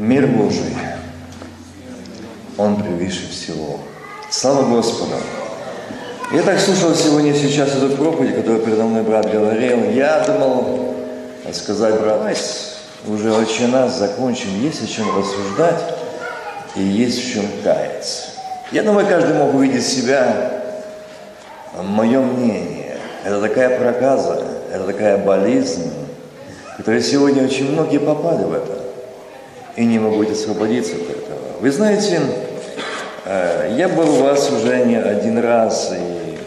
[0.00, 0.74] Мир Божий,
[2.56, 3.80] Он превыше всего.
[4.30, 5.16] Слава Господу!
[6.32, 9.90] Я так слушал сегодня сейчас эту проповедь, которую передо мной брат говорил.
[9.90, 10.94] Я думал
[11.52, 12.34] сказать, брат,
[13.08, 15.82] уже очень нас закончим, есть о чем рассуждать
[16.76, 18.22] и есть в чем каяться.
[18.72, 20.62] Я думаю, каждый мог увидеть себя,
[21.78, 22.96] мое мнение.
[23.22, 24.42] Это такая проказа,
[24.72, 25.92] это такая болезнь,
[26.78, 28.79] которая сегодня очень многие попали в это
[29.76, 31.38] и не могут освободиться от этого.
[31.60, 32.20] Вы знаете,
[33.24, 36.38] э, я был у вас уже не один раз, и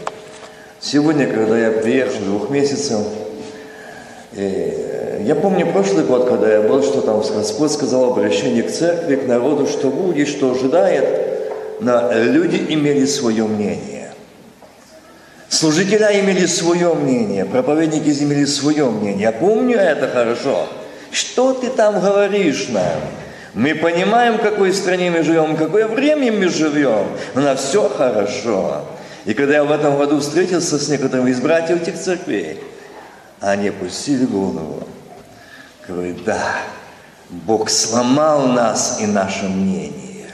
[0.80, 3.00] сегодня, когда я приехал двух месяцев,
[4.32, 9.16] и я помню прошлый год, когда я был, что там Господь сказал обращение к церкви,
[9.16, 11.08] к народу, что будет, что ожидает,
[11.80, 14.10] но люди имели свое мнение.
[15.48, 19.22] Служителя имели свое мнение, проповедники имели свое мнение.
[19.22, 20.66] Я помню это хорошо.
[21.14, 23.00] Что ты там говоришь нам?
[23.54, 27.06] Мы понимаем, в какой стране мы живем, какое время мы живем.
[27.36, 28.84] У нас все хорошо.
[29.24, 32.58] И когда я в этом году встретился с некоторыми из братьев этих церквей,
[33.38, 34.82] они опустили голову.
[35.86, 36.56] Говорит, да,
[37.30, 40.26] Бог сломал нас и наше мнение.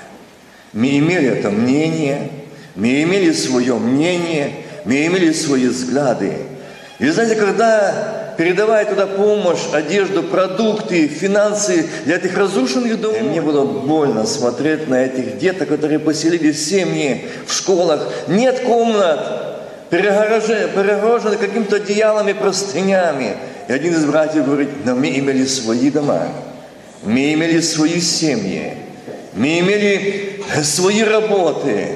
[0.72, 2.30] Мы имели это мнение,
[2.74, 6.38] мы имели свое мнение, мы имели свои взгляды.
[6.98, 13.18] И знаете, когда передавая туда помощь, одежду, продукты, финансы для этих разрушенных домов.
[13.20, 18.08] И мне было больно смотреть на этих деток, которые поселились в семьи, в школах.
[18.28, 23.36] Нет комнат, перегорожены, перегорожены какими-то одеялами, простынями.
[23.68, 26.28] И один из братьев говорит, но мы имели свои дома,
[27.02, 28.72] мы имели свои семьи,
[29.34, 31.88] мы имели свои работы.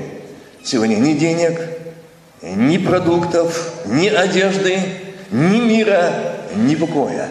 [0.63, 1.59] Сегодня ни денег,
[2.43, 4.79] ни продуктов, ни одежды,
[5.31, 7.29] ни мира, ни покоя.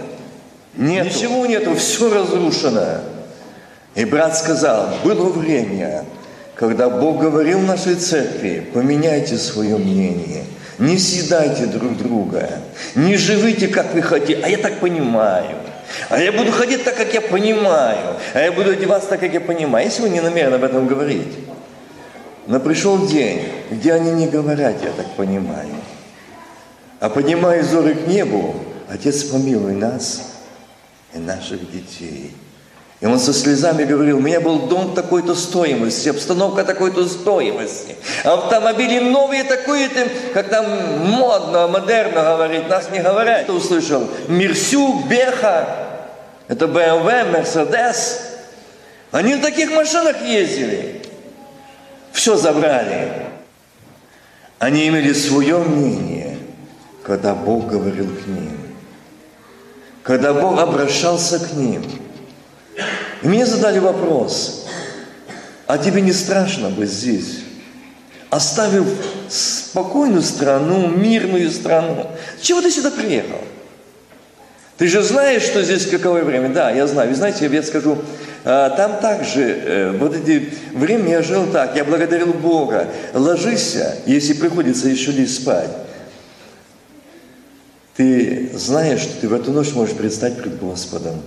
[0.75, 1.09] Нету.
[1.09, 3.01] Ничего нету, все разрушено.
[3.95, 6.05] И брат сказал, было время,
[6.55, 10.45] когда Бог говорил нашей церкви, поменяйте свое мнение,
[10.79, 12.49] не съедайте друг друга,
[12.95, 15.57] не живите, как вы хотите, а я так понимаю.
[16.09, 18.17] А я буду ходить так, как я понимаю.
[18.33, 19.85] А я буду одеваться так, как я понимаю.
[19.85, 21.37] Если вы не намерены об этом говорить.
[22.47, 25.69] Но пришел день, где они не говорят, я так понимаю.
[26.99, 28.55] А поднимая взоры к небу,
[28.89, 30.33] Отец, помилуй нас
[31.13, 32.35] и наших детей.
[32.99, 38.99] И он со слезами говорил, у меня был дом такой-то стоимости, обстановка такой-то стоимости, автомобили
[38.99, 40.65] новые такие-то, как там
[41.09, 43.43] модно, модерно говорить, нас не говорят.
[43.43, 44.07] Кто услышал?
[44.29, 45.67] Мерсю, Беха,
[46.47, 48.21] это BMW, Мерседес.
[49.11, 51.01] Они в таких машинах ездили.
[52.13, 53.11] Все забрали.
[54.59, 56.37] Они имели свое мнение,
[57.03, 58.62] когда Бог говорил к ним
[60.03, 61.83] когда Бог обращался к ним.
[63.21, 64.67] И мне задали вопрос,
[65.65, 67.39] а тебе не страшно быть здесь?
[68.29, 68.85] Оставив
[69.29, 72.07] спокойную страну, мирную страну.
[72.41, 73.39] Чего ты сюда приехал?
[74.77, 76.49] Ты же знаешь, что здесь какое время?
[76.49, 77.09] Да, я знаю.
[77.09, 77.99] Вы знаете, я скажу,
[78.43, 82.87] а, там также, э, вот эти время я жил так, я благодарил Бога.
[83.13, 83.77] Ложись,
[84.07, 85.69] если приходится еще лишь спать.
[87.95, 91.21] Ты знаешь, что ты в эту ночь можешь предстать пред Господом.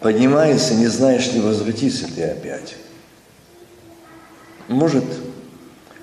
[0.00, 2.74] Поднимайся, не знаешь, не возвратишься ты опять.
[4.68, 5.04] Может,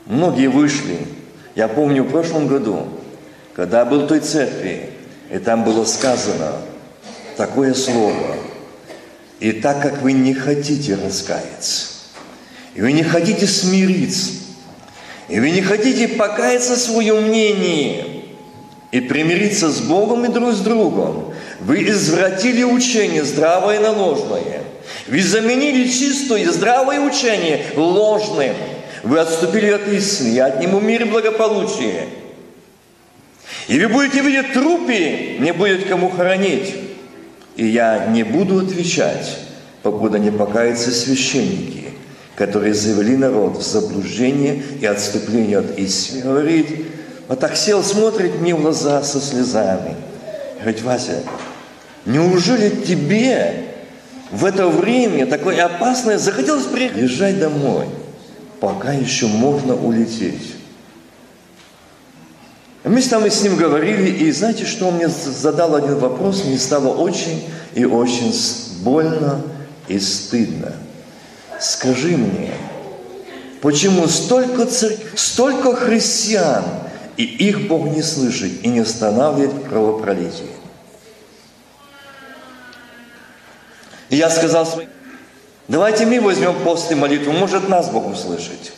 [0.06, 0.98] многие вышли.
[1.56, 2.88] Я помню в прошлом году,
[3.54, 4.90] когда был в той церкви,
[5.30, 6.54] и там было сказано
[7.38, 8.36] такое слово.
[9.40, 11.88] И так как вы не хотите раскаяться,
[12.74, 14.32] и вы не хотите смириться,
[15.30, 18.24] и вы не хотите покаяться в своем мнении
[18.92, 21.34] и примириться с Богом и друг с другом.
[21.62, 24.64] Вы извратили учение здравое на ложное.
[25.08, 28.56] Вы заменили чистое здравое учение ложным.
[29.04, 32.08] Вы отступили от истины, я отниму мир и благополучие.
[33.68, 36.74] И вы будете видеть трупы, не будет кому хоронить.
[37.56, 39.38] И я не буду отвечать,
[39.84, 41.93] покуда не покаются священники
[42.36, 46.24] которые завели народ в заблуждение и отступление от истины.
[46.24, 46.68] Говорит,
[47.28, 49.96] вот так сел, смотрит мне в глаза со слезами.
[50.60, 51.24] Говорит, Вася,
[52.06, 53.66] неужели тебе
[54.32, 56.66] в это время такое опасное захотелось?
[56.96, 57.88] Езжай домой,
[58.60, 60.56] пока еще можно улететь.
[62.84, 66.58] Мы с мы с ним говорили, и знаете, что он мне задал один вопрос, мне
[66.58, 68.34] стало очень и очень
[68.84, 69.42] больно
[69.88, 70.74] и стыдно.
[71.60, 72.52] Скажи мне,
[73.62, 76.64] почему столько церкв, столько христиан,
[77.18, 80.50] и их Бог не слышит и не останавливает кровопролитие?
[84.10, 84.90] И я сказал своим,
[85.68, 88.74] давайте мы возьмем пост и молитву, может нас Бог услышать.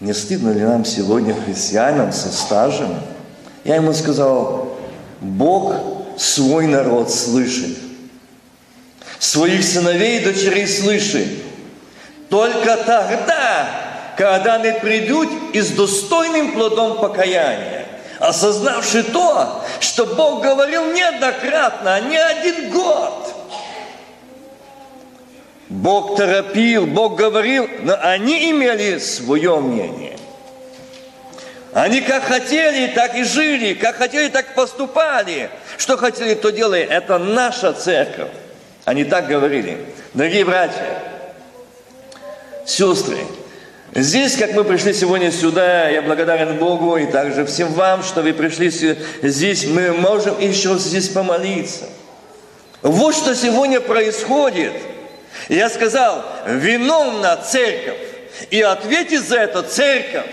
[0.00, 2.94] Не стыдно ли нам сегодня христианам со стажем?
[3.64, 4.76] Я ему сказал,
[5.20, 5.74] Бог
[6.16, 7.87] свой народ слышит.
[9.18, 11.28] Своих сыновей и дочерей слышит.
[12.30, 13.68] Только тогда,
[14.16, 17.86] когда они придут и с достойным плодом покаяния,
[18.20, 23.34] осознавши то, что Бог говорил неоднократно, а не один год.
[25.68, 30.16] Бог торопил, Бог говорил, но они имели свое мнение.
[31.74, 35.50] Они как хотели, так и жили, как хотели, так поступали.
[35.76, 36.80] Что хотели, то делали.
[36.80, 38.30] Это наша церковь.
[38.88, 39.76] Они так говорили.
[40.14, 40.98] Дорогие братья,
[42.64, 43.18] сестры,
[43.92, 48.32] здесь, как мы пришли сегодня сюда, я благодарен Богу и также всем вам, что вы
[48.32, 51.84] пришли здесь, мы можем еще здесь помолиться.
[52.80, 54.72] Вот что сегодня происходит.
[55.50, 57.98] Я сказал, виновна церковь,
[58.48, 60.24] и ответить за это церковь.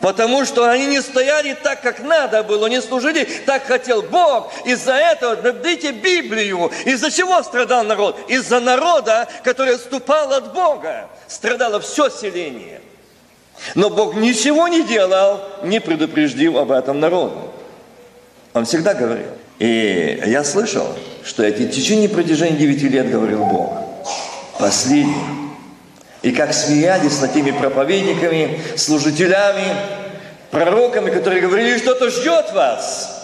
[0.00, 4.52] Потому что они не стояли так, как надо было, не служили так хотел Бог.
[4.64, 8.18] Из-за этого, дайте Библию, из-за чего страдал народ?
[8.28, 11.08] Из-за народа, который отступал от Бога.
[11.26, 12.80] Страдало все селение.
[13.74, 17.52] Но Бог ничего не делал, не предупреждил об этом народу.
[18.54, 19.30] Он всегда говорил.
[19.58, 20.86] И я слышал,
[21.24, 23.72] что эти в течение протяжении девяти лет говорил Бог.
[24.58, 25.47] Последний
[26.22, 29.76] и как смеялись над теми проповедниками, служителями,
[30.50, 33.14] пророками, которые говорили, что-то ждет вас.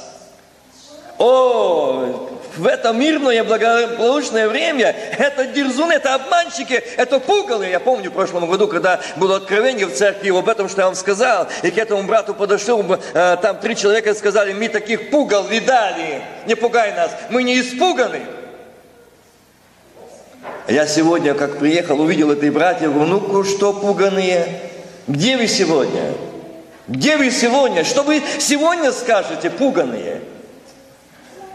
[1.19, 7.67] О, в это мирное благополучное время это дерзуны, это обманщики, это пугалы.
[7.67, 10.95] Я помню в прошлом году, когда было откровение в церкви об этом, что я вам
[10.95, 16.23] сказал, и к этому брату подошел, э, там три человека сказали, мы таких пугал видали,
[16.47, 18.21] не пугай нас, мы не испуганы.
[20.69, 24.61] Я сегодня, как приехал, увидел этой братья, говорю, ну что пуганые,
[25.07, 26.15] где вы сегодня?
[26.89, 27.85] Где вы сегодня?
[27.85, 30.21] Что вы сегодня скажете, пуганые?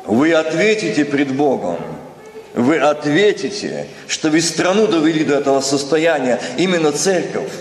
[0.05, 1.77] Вы ответите пред Богом.
[2.53, 7.51] Вы ответите, что вы страну довели до этого состояния, именно церковь.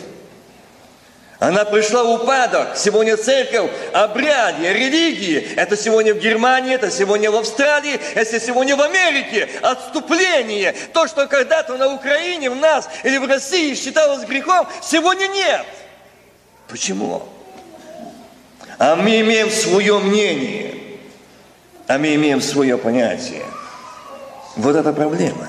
[1.38, 2.76] Она пришла в упадок.
[2.76, 5.54] Сегодня церковь, обряде, религии.
[5.54, 9.48] Это сегодня в Германии, это сегодня в Австралии, это сегодня в Америке.
[9.62, 10.74] Отступление.
[10.92, 15.64] То, что когда-то на Украине, в нас или в России считалось грехом, сегодня нет.
[16.66, 17.22] Почему?
[18.78, 20.74] А мы имеем свое мнение.
[21.86, 23.44] А мы имеем свое понятие.
[24.56, 25.48] Вот это проблема.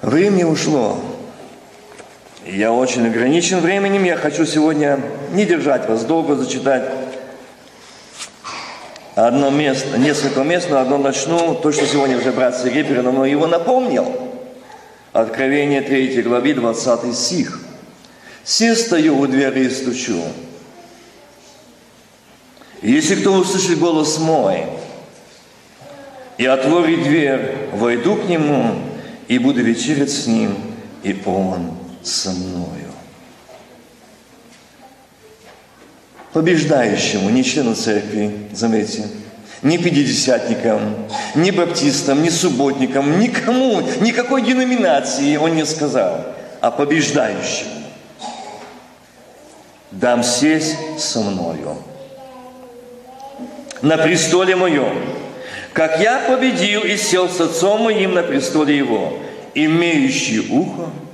[0.00, 0.98] Время ушло.
[2.46, 5.00] Я очень ограничен временем, я хочу сегодня
[5.32, 6.88] не держать вас долго, зачитать
[9.16, 13.32] одно место, несколько мест, но одно начну, то, что сегодня уже брат Сергей передо мной
[13.32, 14.30] его напомнил.
[15.12, 17.60] Откровение 3 главы, 20 стих.
[18.44, 20.22] «Се стою у двери и стучу.
[22.80, 24.66] Если кто услышит голос мой
[26.38, 28.76] и отворит дверь, войду к нему
[29.26, 30.54] и буду вечерять с ним,
[31.02, 32.92] и он со мною.
[36.32, 39.08] Побеждающему, не члену церкви, заметьте,
[39.62, 47.70] ни пятидесятникам, ни баптистам, ни субботникам, никому, никакой деноминации он не сказал, а побеждающему.
[49.90, 51.78] Дам сесть со мною
[53.80, 54.98] на престоле моем,
[55.72, 59.18] как я победил и сел с отцом моим на престоле его,
[59.54, 60.90] имеющий ухо–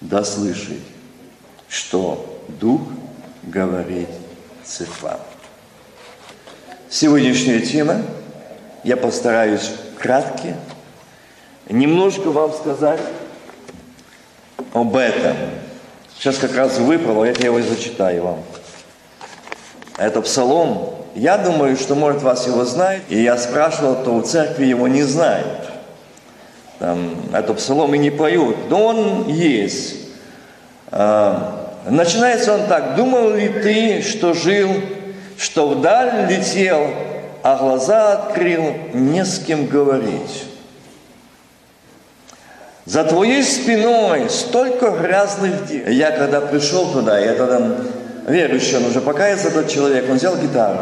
[0.00, 0.80] да слышит,
[1.68, 2.80] что Дух
[3.42, 4.08] говорит
[4.64, 5.20] церквам.
[6.88, 8.02] Сегодняшняя тема,
[8.82, 10.56] я постараюсь кратко,
[11.68, 13.00] немножко вам сказать
[14.72, 15.36] об этом.
[16.16, 18.42] Сейчас как раз выпало, я его зачитаю вам.
[19.96, 20.94] Это псалом.
[21.14, 23.02] Я думаю, что, может, вас его знает.
[23.08, 25.69] И я спрашивал, то в церкви его не знают
[26.80, 29.96] там, эту псалом и не поют, но он есть.
[30.90, 32.96] А, начинается он так.
[32.96, 34.70] «Думал ли ты, что жил,
[35.36, 36.88] что вдаль летел,
[37.42, 40.46] а глаза открыл, не с кем говорить?»
[42.86, 45.86] За твоей спиной столько грязных дел.
[45.86, 47.76] Я когда пришел туда, я тогда
[48.26, 50.80] верующий, он уже покаялся, этот человек, он взял гитару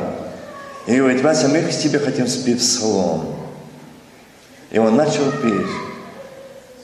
[0.87, 3.27] и говорит, Вася, мы с тебе хотим спеть псалом.
[4.71, 5.88] И он начал петь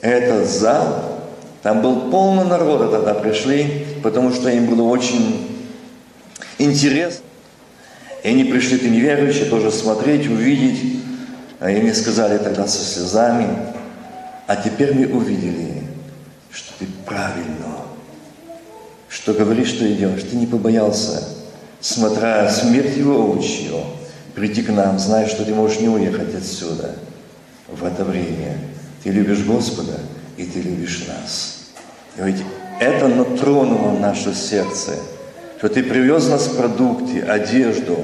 [0.04, 1.18] этот зал,
[1.62, 5.64] там был полный народа тогда пришли, потому что им было очень
[6.58, 7.25] интересно.
[8.23, 11.00] И они пришли, ты неверующие, тоже смотреть, увидеть.
[11.58, 13.49] А они сказали тогда со слезами,
[14.46, 15.84] а теперь мы увидели,
[16.50, 17.87] что ты правильно,
[19.08, 20.23] что говоришь, что идешь.
[20.30, 21.26] Ты не побоялся,
[21.80, 23.80] смотря смерть его учью,
[24.34, 26.96] прийти к нам, зная, что ты можешь не уехать отсюда
[27.68, 28.58] в это время.
[29.04, 30.00] Ты любишь Господа,
[30.38, 31.66] и ты любишь нас.
[32.16, 32.42] И ведь
[32.80, 34.94] это натронуло наше сердце,
[35.58, 37.99] что ты привез нас продукты, одежду,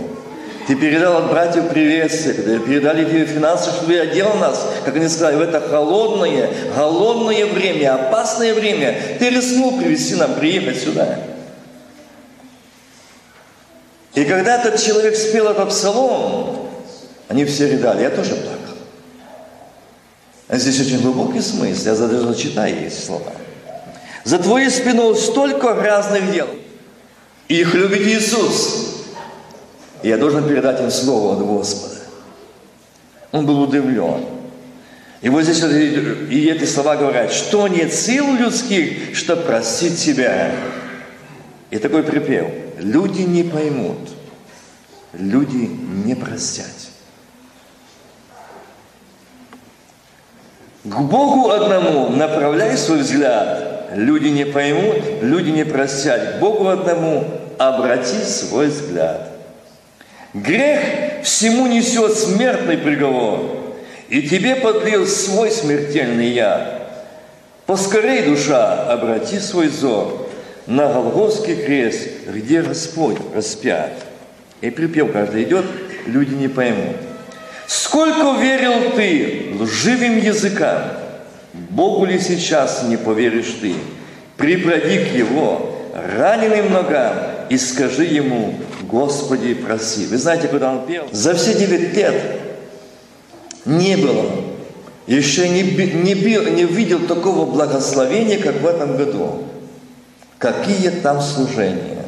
[0.67, 5.09] ты передал от братьев приветствие, когда передали тебе финансы, чтобы я одел нас, как они
[5.09, 8.95] сказали, в это холодное, голодное время, опасное время.
[9.19, 11.19] Ты рискнул привести нам, приехать сюда.
[14.15, 16.69] И когда этот человек спел этот псалом,
[17.29, 18.60] они все рыдали, я тоже плакал.
[20.53, 23.33] Здесь очень глубокий смысл, я даже читаю эти слова.
[24.25, 26.49] За твоей спиной столько разных дел.
[27.49, 29.05] Их любит Иисус.
[30.03, 31.97] И я должен передать им слово от Господа.
[33.33, 34.25] Он был удивлен.
[35.21, 40.53] И вот здесь и эти слова говорят, что нет сил людских, что простить тебя.
[41.71, 42.47] И такой припев.
[42.79, 43.99] Люди не поймут,
[45.13, 45.69] люди
[46.05, 46.90] не простят.
[50.85, 53.91] К Богу одному направляй свой взгляд.
[53.95, 56.37] Люди не поймут, люди не простят.
[56.37, 57.25] К Богу одному
[57.59, 59.29] обрати свой взгляд.
[60.33, 60.81] Грех
[61.23, 63.41] всему несет смертный приговор,
[64.09, 66.81] и тебе подлил свой смертельный яд.
[67.67, 70.29] Поскорей, душа, обрати свой взор
[70.67, 73.91] на Голгофский крест, где Господь распят.
[74.61, 75.67] И припев каждый идет,
[76.07, 76.97] люди не поймут.
[77.71, 80.83] Сколько верил ты лживым языкам,
[81.53, 83.75] Богу ли сейчас не поверишь ты?
[84.37, 87.15] Припради к Его раненым ногам
[87.49, 90.07] и скажи Ему, Господи, проси.
[90.07, 91.05] Вы знаете, когда он пел?
[91.13, 92.41] За все девять лет
[93.65, 94.33] не было,
[95.07, 99.45] еще не, не, бил, не видел такого благословения, как в этом году.
[100.39, 102.00] Какие там служения.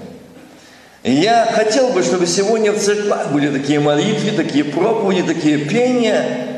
[1.03, 6.49] И я хотел бы, чтобы сегодня в церквах были такие молитвы, такие проповеди, такие пения.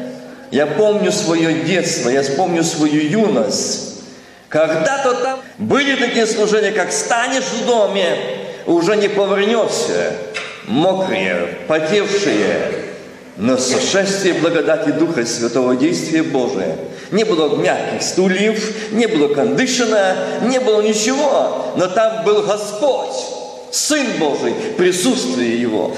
[0.51, 3.95] Я помню свое детство, я вспомню свою юность.
[4.51, 8.07] Когда-то там были такие служения, как станешь в доме,
[8.67, 10.13] уже не повернешься,
[10.67, 12.85] мокрые, потевшие,
[13.37, 16.77] но сошествие благодати Духа Святого действия Божия.
[17.11, 23.44] Не было мягких стульев, не было кондишена, не было ничего, но там был Господь,
[23.75, 25.97] Сын Божий, присутствие Его,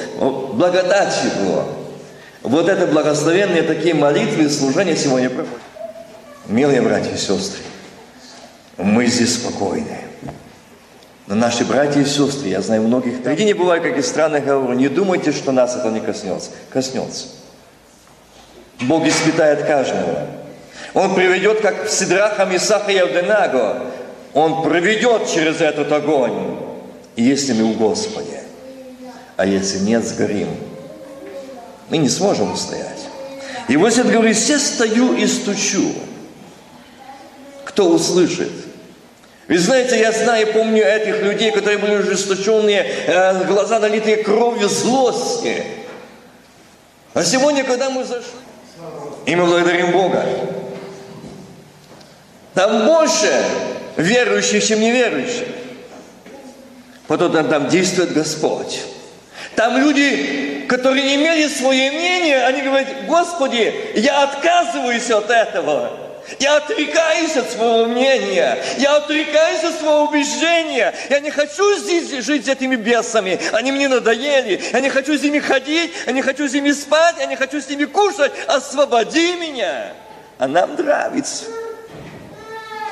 [0.54, 1.64] благодать Его.
[2.42, 5.60] Вот это благословенные такие молитвы и служения сегодня проходят.
[6.46, 7.60] Милые братья и сестры,
[8.78, 9.98] мы здесь спокойны.
[11.26, 14.72] Но наши братья и сестры, я знаю многих, среди не бывает, как и странно говорю,
[14.72, 16.52] не думайте, что нас это не коснется.
[16.70, 17.26] Коснется.
[18.80, 20.28] Бог испытает каждого.
[20.94, 23.82] Он приведет, как в Сидраха, Мисаха и Авденаго,
[24.32, 26.65] Он проведет через этот огонь,
[27.22, 28.42] если мы у Господа.
[29.36, 30.48] А если нет, сгорим.
[31.88, 33.06] Мы не сможем устоять.
[33.68, 35.92] И это говорит, все стою и стучу.
[37.64, 38.50] Кто услышит?
[39.48, 45.62] Вы знаете, я знаю, помню этих людей, которые были ужесточенные, э, глаза налитые кровью злости.
[47.14, 48.30] А сегодня, когда мы зашли,
[49.24, 50.24] и мы благодарим Бога,
[52.54, 53.44] там больше
[53.96, 55.46] верующих, чем неверующих.
[57.06, 58.82] Потом там, действует Господь.
[59.54, 66.06] Там люди, которые не имели свое мнение, они говорят, Господи, я отказываюсь от этого.
[66.40, 68.58] Я отрекаюсь от своего мнения.
[68.78, 70.92] Я отрекаюсь от своего убеждения.
[71.08, 73.38] Я не хочу здесь жить с этими бесами.
[73.52, 74.60] Они мне надоели.
[74.72, 75.92] Я не хочу с ними ходить.
[76.04, 77.14] Я не хочу с ними спать.
[77.20, 78.32] Я не хочу с ними кушать.
[78.48, 79.92] Освободи меня.
[80.38, 81.44] А нам нравится.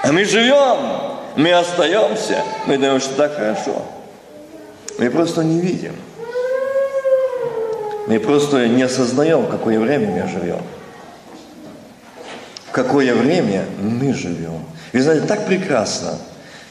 [0.04, 1.18] А мы живем.
[1.34, 2.40] Мы остаемся.
[2.66, 3.84] Мы думаем, что так хорошо.
[4.98, 5.94] Мы просто не видим.
[8.06, 10.60] Мы просто не осознаем, какое время мы живем
[12.74, 14.64] какое время мы живем.
[14.92, 16.18] Вы знаете, так прекрасно,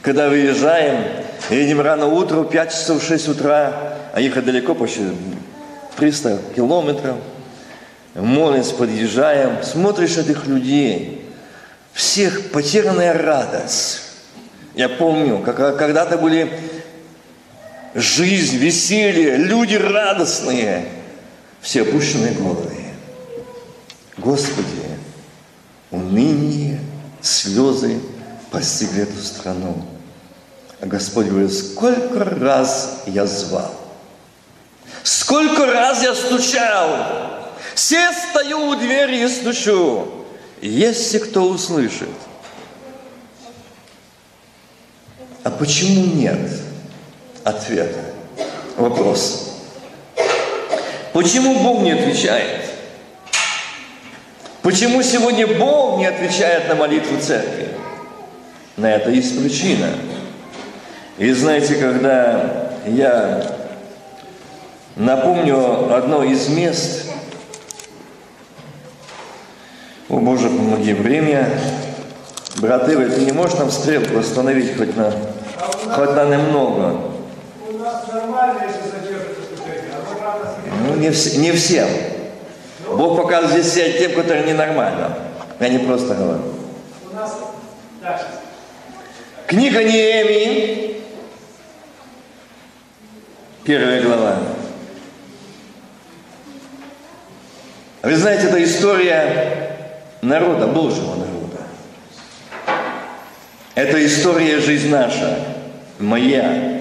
[0.01, 1.05] когда выезжаем,
[1.49, 5.03] едем рано утром, 5 часов 6 утра, а ехать далеко, почти
[5.95, 7.15] 300 километров,
[8.15, 11.25] молимся, подъезжаем, смотришь этих людей,
[11.93, 14.01] всех потерянная радость.
[14.75, 16.51] Я помню, как когда-то были
[17.93, 20.87] жизнь, веселье, люди радостные,
[21.61, 22.71] все опущенные головы.
[24.17, 24.67] Господи,
[25.91, 26.79] уныние,
[27.21, 27.99] слезы
[28.51, 29.85] постигли эту страну.
[30.81, 33.73] А Господь говорит, сколько раз я звал,
[35.03, 40.07] Сколько раз я стучал, все стою у двери и стучу,
[40.61, 42.09] если кто услышит.
[45.43, 46.39] А почему нет
[47.43, 47.99] ответа?
[48.77, 49.53] Вопрос.
[51.13, 52.61] Почему Бог не отвечает?
[54.63, 57.67] Почему сегодня Бог не отвечает на молитву церкви?
[58.77, 59.89] На это есть причина.
[61.19, 63.55] И знаете, когда я
[64.95, 67.11] напомню одно из мест,
[70.09, 71.49] о Боже, помоги, время,
[72.57, 75.11] брат Ивы, ты не можешь нам стрелку остановить хоть на,
[75.93, 77.12] хоть на немного?
[77.93, 78.79] Нас нормально, если
[80.25, 80.55] а
[80.87, 81.87] Ну, не, вс- не всем.
[82.87, 85.15] Бог показывает здесь себя тем, которые ненормально.
[85.59, 86.41] Я не просто говорю.
[87.11, 87.37] У нас
[88.01, 88.27] так.
[89.45, 91.01] Книга Неемии,
[93.63, 94.37] первая глава.
[98.01, 99.77] Вы знаете, это история
[100.23, 101.59] народа, Божьего народа.
[103.75, 105.39] Это история жизнь наша,
[105.99, 106.72] моя.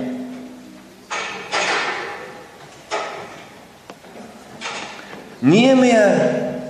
[5.42, 6.60] Неемия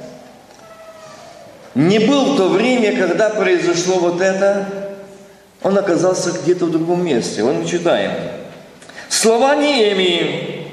[1.75, 4.67] не был в то время, когда произошло вот это,
[5.63, 7.45] он оказался где-то в другом месте.
[7.45, 8.13] Он читаем.
[9.11, 10.69] Слова Неемии.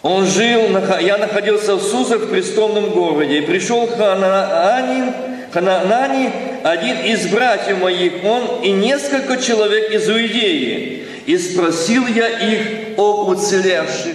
[0.00, 0.62] Он жил,
[1.00, 5.14] я находился в Сузах, в престолном городе, и пришел Ханаанин,
[5.52, 6.30] Хананани,
[6.62, 13.28] один из братьев моих, он и несколько человек из Иудеи, и спросил я их об
[13.28, 14.14] уцелевших.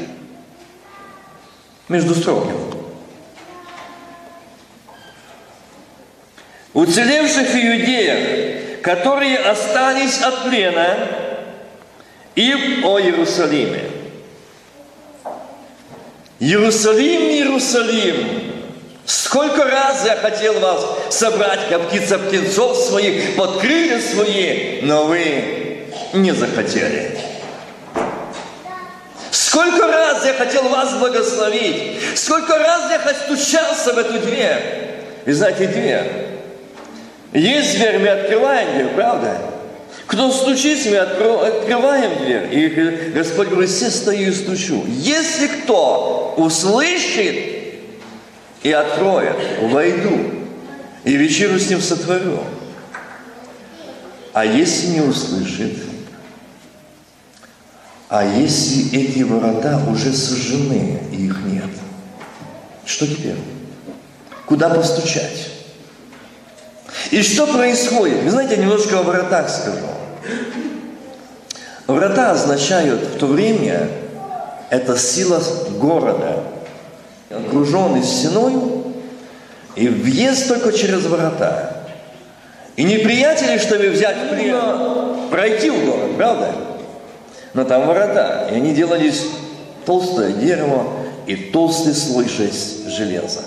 [1.89, 2.69] Между строками.
[6.73, 10.97] уцелевших иудеях, которые остались от плена,
[12.35, 13.83] и о Иерусалиме.
[16.39, 18.53] Иерусалим, Иерусалим,
[19.05, 25.87] сколько раз я хотел вас собрать, как птица птенцов своих, под крылья свои, но вы
[26.13, 27.17] не захотели.
[29.31, 34.89] Сколько раз я хотел вас благословить, сколько раз я стучался в эту дверь.
[35.25, 36.11] И знаете, дверь.
[37.33, 39.37] Есть дверь, мы открываем дверь, правда?
[40.07, 42.47] Кто стучится, мы открываем дверь.
[42.51, 44.83] И Господь говорит, все стою и стучу.
[44.87, 47.35] Если кто услышит
[48.63, 50.31] и откроет, войду,
[51.03, 52.43] и вечеру с ним сотворю.
[54.33, 55.77] А если не услышит,
[58.09, 61.69] а если эти ворота уже сожжены, и их нет,
[62.83, 63.35] что теперь?
[64.47, 65.51] Куда постучать?
[67.11, 68.23] И что происходит?
[68.23, 69.85] Вы знаете, я немножко о воротах скажу.
[71.85, 73.89] Врата означают в то время,
[74.71, 75.41] это сила
[75.79, 76.43] города,
[77.29, 78.53] окруженный стеной,
[79.75, 81.83] и въезд только через ворота.
[82.75, 86.55] И неприятели, чтобы взять плен, пройти в город, правда?
[87.53, 89.25] Но там ворота, и они делались
[89.85, 90.87] толстое дерево
[91.25, 93.43] и толстый слой жесть железа.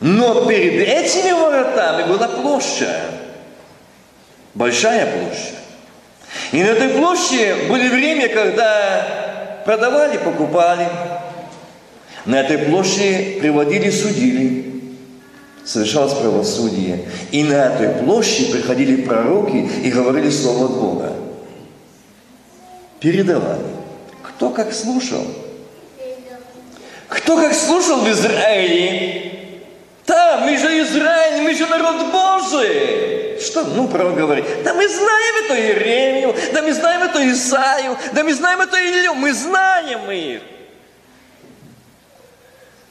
[0.00, 2.88] Но перед этими воротами была площадь,
[4.54, 5.54] большая площадь.
[6.52, 9.06] И на этой площади были время, когда
[9.64, 10.88] продавали, покупали.
[12.24, 14.69] На этой площади приводили, судили.
[15.64, 17.08] Совершалось правосудие.
[17.30, 21.12] И на этой площади приходили пророки и говорили Слово Бога.
[22.98, 23.64] Передавали.
[24.22, 25.24] Кто как слушал.
[27.08, 29.30] Кто как слушал в Израиле,
[30.06, 33.38] да, мы же Израиль, мы же народ Божий.
[33.40, 38.22] Что, ну, пророк говорит, да мы знаем эту Иеремию, да мы знаем эту Исаию, да
[38.22, 40.42] мы знаем эту Илью, мы знаем их.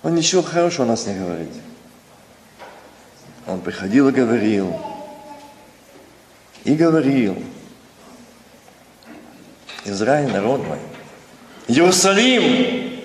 [0.02, 1.52] Он ничего хорошего о нас не говорит.
[3.50, 4.80] Он приходил и говорил,
[6.66, 7.36] и говорил,
[9.86, 10.78] Израиль, народ мой,
[11.68, 13.04] Иерусалим,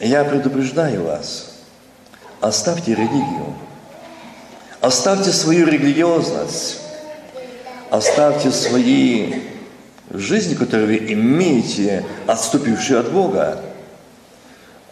[0.00, 1.60] я предупреждаю вас,
[2.40, 3.54] оставьте религию,
[4.80, 6.80] оставьте свою религиозность,
[7.90, 9.42] оставьте свои
[10.10, 13.62] жизни, которые вы имеете, отступившие от Бога.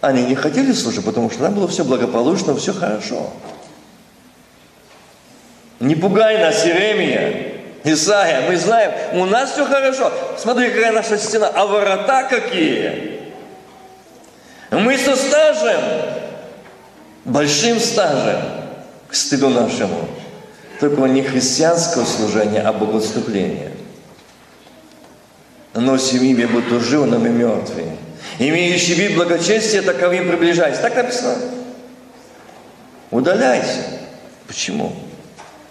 [0.04, 3.30] Они не хотели служить, потому что там было все благополучно, все хорошо.
[5.80, 10.12] Не пугай нас, Иеремия, Исаия, мы знаем, у нас все хорошо.
[10.36, 13.32] Смотри, какая наша стена, а ворота какие.
[14.70, 15.80] Мы со стажем,
[17.24, 18.42] большим стажем,
[19.08, 20.06] к стыду нашему.
[20.80, 23.72] только не христианского служения, а богослужения.
[25.72, 28.03] Носим имя, будто живными мертвые.
[28.38, 30.82] Имеющий вид благочестия, таковым приближайся.
[30.82, 31.36] Так написано.
[33.10, 33.80] Удаляйся.
[34.46, 34.92] Почему?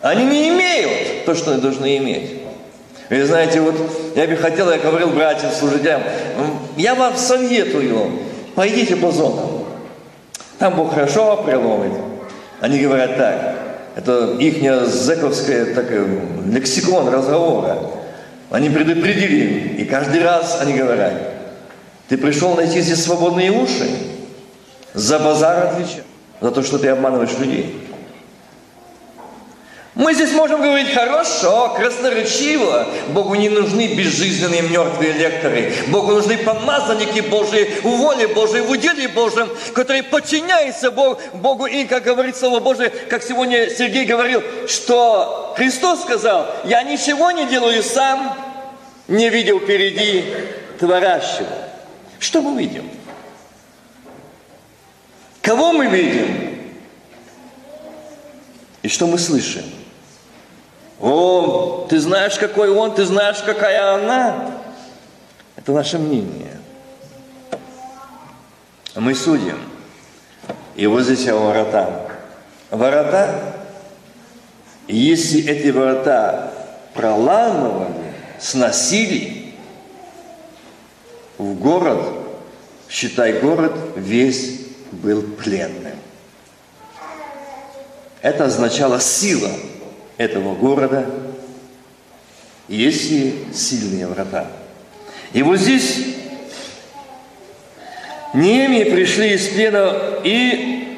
[0.02, 2.41] Они не имеют то, что они должны иметь.
[3.10, 3.76] Вы знаете, вот
[4.15, 6.02] я бы хотел, я говорил братьям, служителям,
[6.78, 8.19] я вам советую,
[8.56, 9.65] пойдите по зонам.
[10.58, 11.93] Там Бог хорошо преломит.
[12.60, 13.56] Они говорят так,
[13.95, 15.91] это их зэковское так,
[16.52, 17.78] лексикон разговора.
[18.49, 21.13] Они предупредили, и каждый раз они говорят,
[22.10, 23.89] ты пришел найти здесь свободные уши,
[24.94, 26.04] за базар отвечай,
[26.42, 27.84] за то, что ты обманываешь людей.
[29.96, 32.88] Мы здесь можем говорить хорошо, красноречиво.
[33.10, 35.72] Богу не нужны безжизненные мертвые лекторы.
[35.89, 41.68] Богу нужны помазанники Божии в воле Божией, в уделе Божьем, которые подчиняются Богу.
[41.68, 47.46] И, как говорит Слово Божие, как сегодня Сергей говорил, что Христос сказал, я ничего не
[47.46, 48.36] делаю сам,
[49.08, 50.26] не видел впереди
[50.80, 51.73] творящего.
[52.24, 52.90] Что мы видим?
[55.42, 56.72] Кого мы видим?
[58.82, 59.66] И что мы слышим?
[61.02, 64.52] О, ты знаешь, какой он, ты знаешь, какая она.
[65.58, 66.62] Это наше мнение.
[68.96, 69.60] Мы судим.
[70.78, 72.08] И вот здесь ворота.
[72.72, 73.54] Ворота,
[74.88, 76.54] если эти ворота
[76.94, 79.33] проламывали, сносили
[81.38, 82.02] в город,
[82.89, 85.98] считай, город весь был пленным.
[88.22, 89.50] Это означало сила–
[90.17, 91.06] этого города
[92.67, 94.48] есть и сильные врата.
[95.34, 95.98] И вот здесь
[98.34, 100.98] Неемии пришли из плена и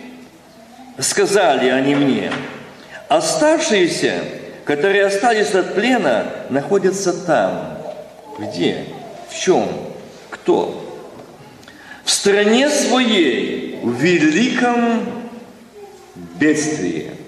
[1.00, 2.32] сказали они мне,
[3.10, 4.14] оставшиеся,
[4.64, 7.78] которые остались от плена, находятся там.
[8.40, 8.86] Где?
[9.30, 9.68] В чем?
[10.36, 10.82] Кто?
[12.04, 15.04] В стране своей, в великом
[16.16, 17.12] бедствии–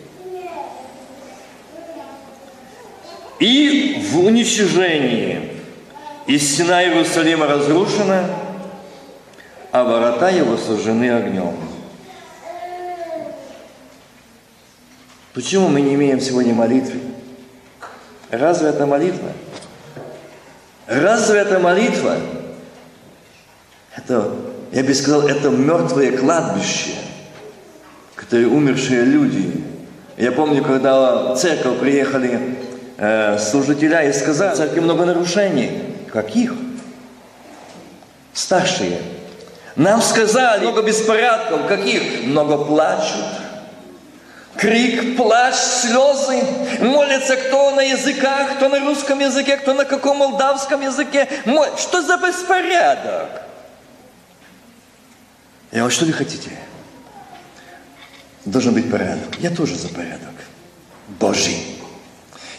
[3.40, 5.54] и в уничижении.
[6.26, 8.26] И стена Иерусалима разрушена,
[9.72, 11.56] а ворота его сожжены огнем.
[15.34, 17.00] Почему мы не имеем сегодня молитвы?
[18.30, 19.32] Разве это молитва?
[20.88, 22.18] Разве это молитва?
[23.98, 24.32] Это,
[24.72, 26.92] я бы сказал, это мертвое кладбище,
[28.16, 29.64] которые умершие люди.
[30.18, 32.58] Я помню, когда в церковь приехали
[32.98, 35.72] э, служителя и сказал, в церкви много нарушений.
[36.12, 36.54] Каких?
[38.34, 39.00] Старшие.
[39.76, 41.68] Нам сказали, много беспорядков.
[41.68, 42.24] Каких?
[42.24, 43.26] Много плачут.
[44.58, 46.44] Крик, плач, слезы.
[46.82, 51.28] Молятся кто на языках, кто на русском языке, кто на каком молдавском языке.
[51.78, 53.47] Что за беспорядок?
[55.72, 56.52] Я вот что вы хотите?
[58.46, 59.36] Должен быть порядок.
[59.40, 60.34] Я тоже за порядок.
[61.20, 61.58] Божий.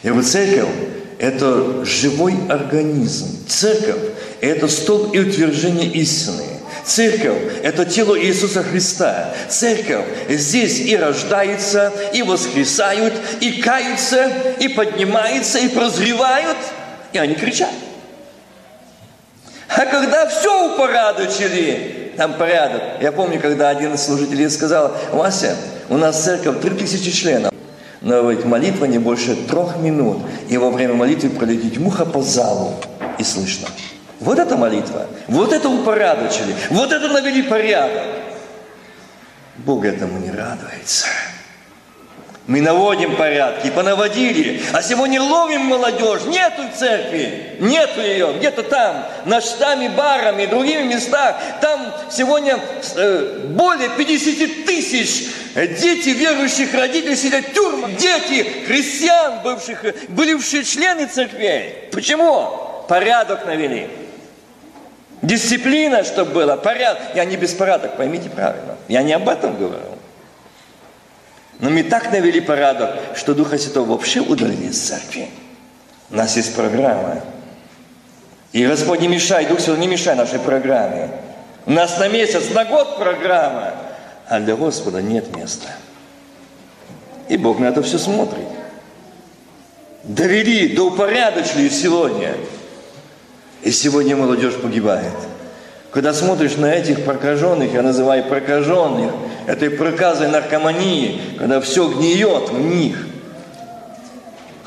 [0.02, 0.68] И вот церковь–
[1.18, 3.46] это живой организм.
[3.48, 6.44] Церковь– это столб и утверждение истины.
[6.84, 9.34] Церковь– это тело Иисуса Христа.
[9.48, 16.58] Церковь здесь и рождается, и воскресают, и каются, и поднимаются, и прозревают,
[17.12, 17.72] и они кричат.
[19.68, 22.82] А когда все упорядочили, там порядок.
[23.00, 25.56] Я помню, когда один из служителей сказал, Вася,
[25.88, 27.52] у нас церковь 3000 членов.
[28.00, 32.74] Но ведь молитва не больше трех минут, и во время молитвы пролетит муха по залу,
[33.18, 33.68] и слышно.
[34.20, 38.02] Вот это молитва, вот это упорядочили, вот это навели порядок.
[39.58, 41.06] Бог этому не радуется.
[42.48, 46.22] Мы наводим порядки, понаводили, а сегодня ловим молодежь.
[46.24, 51.36] Нету церкви, нету ее, где-то там, на штами, барами, другими местах.
[51.60, 52.58] Там сегодня
[52.96, 57.94] э, более 50 тысяч дети верующих родителей сидят в тюрьмах.
[57.96, 61.90] Дети христиан, бывших, бывшие члены церквей.
[61.92, 62.84] Почему?
[62.88, 63.90] Порядок навели.
[65.20, 67.02] Дисциплина, чтобы было, порядок.
[67.14, 68.76] Я не беспорядок, поймите правильно.
[68.88, 69.97] Я не об этом говорю.
[71.60, 75.28] Но мы так навели порядок, что Духа Святого вообще удалили из церкви.
[76.10, 77.20] У нас есть программа.
[78.52, 81.10] И Господь не мешай, Дух Святой не мешай нашей программе.
[81.66, 83.74] У нас на месяц, на год программа.
[84.28, 85.68] А для Господа нет места.
[87.28, 88.46] И Бог на это все смотрит.
[90.04, 92.34] Довели, до упорядочили сегодня.
[93.62, 95.12] И сегодня молодежь погибает.
[95.90, 99.12] Когда смотришь на этих прокаженных, я называю прокаженных,
[99.48, 103.06] этой проказой наркомании, когда все гниет в них.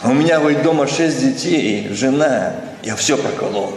[0.01, 2.53] А у меня, говорит, дома шесть детей, жена.
[2.81, 3.73] Я все проколол.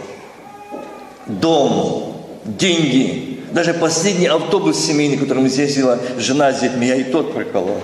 [1.27, 3.39] Дом, деньги.
[3.51, 7.81] Даже последний автобус семейный, которым ездила жена с детьми, я и тот проколол.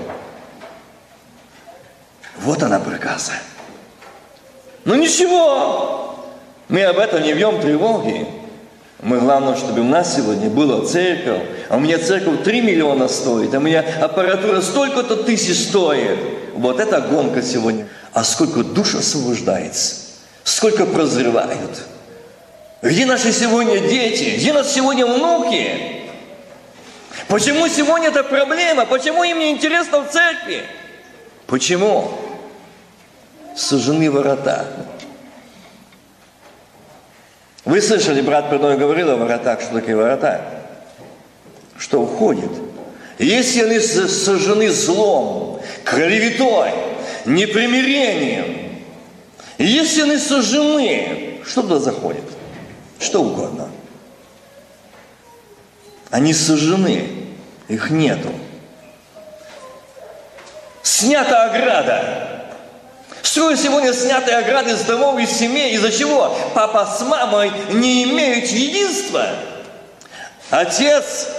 [2.40, 3.34] Вот она проказа.
[4.84, 6.16] Ну ничего,
[6.70, 8.41] мы об этом не вьем тревоги.
[9.02, 13.54] Мы главное, чтобы у нас сегодня была церковь, а у меня церковь 3 миллиона стоит,
[13.54, 16.20] а у меня аппаратура столько-то тысяч стоит.
[16.54, 17.88] Вот это гонка сегодня.
[18.14, 19.96] А сколько душ освобождается,
[20.44, 21.82] сколько прозревают.
[22.84, 24.36] Где наши сегодня дети?
[24.38, 26.04] Где наши сегодня внуки?
[27.28, 28.86] Почему сегодня это проблема?
[28.86, 30.62] Почему им не интересно в церкви?
[31.48, 32.12] Почему?
[33.56, 34.68] Сожжены ворота.
[37.64, 40.42] Вы слышали, брат Перной говорил о воротах, что такие ворота?
[41.78, 42.52] Что уходит.
[43.20, 46.72] Если они сожжены злом, клеветой,
[47.26, 48.82] непримирением,
[49.60, 52.24] если они сожжены, что туда заходит?
[53.00, 53.70] Что угодно.
[56.10, 57.08] Они сожжены,
[57.68, 58.30] их нету.
[60.82, 62.41] Снята ограда.
[63.24, 65.74] Строят сегодня снятые ограды с домов и семей.
[65.76, 66.36] Из-за чего?
[66.54, 69.28] Папа с мамой не имеют единства.
[70.50, 71.30] Отец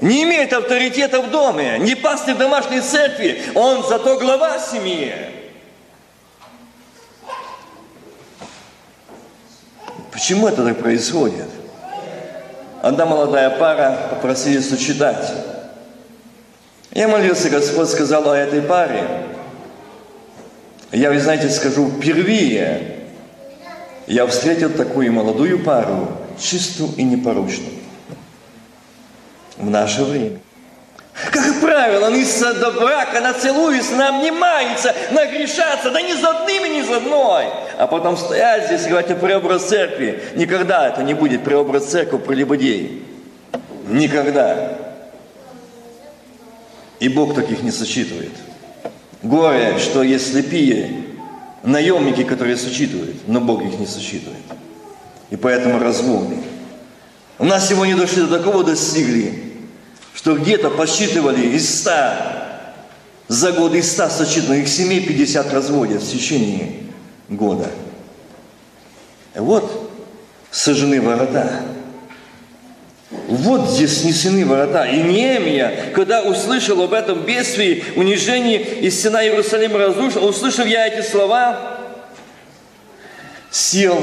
[0.00, 5.14] не имеет авторитета в доме, не пастырь домашней церкви, он зато глава семьи.
[10.10, 11.48] Почему это так происходит?
[12.82, 15.30] Одна молодая пара попросили сочетать.
[16.92, 19.06] Я молился, Господь сказал о этой паре.
[20.92, 22.96] Я, вы знаете, скажу, впервые
[24.06, 27.78] я встретил такую молодую пару, чистую и непорочную,
[29.56, 30.40] в наше время.
[31.30, 36.96] Как правило, они до брака нацелуются, обнимаются, нагрешатся, да ни за одним и ни за
[36.96, 37.44] одной.
[37.78, 40.20] А потом стоять здесь и говорить о преобраз церкви.
[40.34, 43.04] Никогда это не будет преобраз церкви прелюбодей.
[43.86, 44.72] Никогда.
[47.00, 48.32] И Бог таких не сочитывает.
[49.22, 51.04] Горе, что есть слепие,
[51.62, 54.40] наемники, которые сочитывают, но Бог их не сочитывает.
[55.30, 56.36] И поэтому разводы.
[57.38, 59.52] У нас сегодня дошли до такого достигли,
[60.14, 62.40] что где-то посчитывали из ста
[63.28, 66.72] за год из ста сочетанных семей 50 разводят в течение
[67.28, 67.70] года.
[69.36, 69.92] Вот
[70.50, 71.62] сожжены ворота.
[73.10, 74.84] Вот здесь снесены ворота.
[74.84, 81.04] И Неемия, когда услышал об этом бедствии, унижении, и стена Иерусалима разрушена, услышав я эти
[81.04, 81.78] слова,
[83.50, 84.00] сел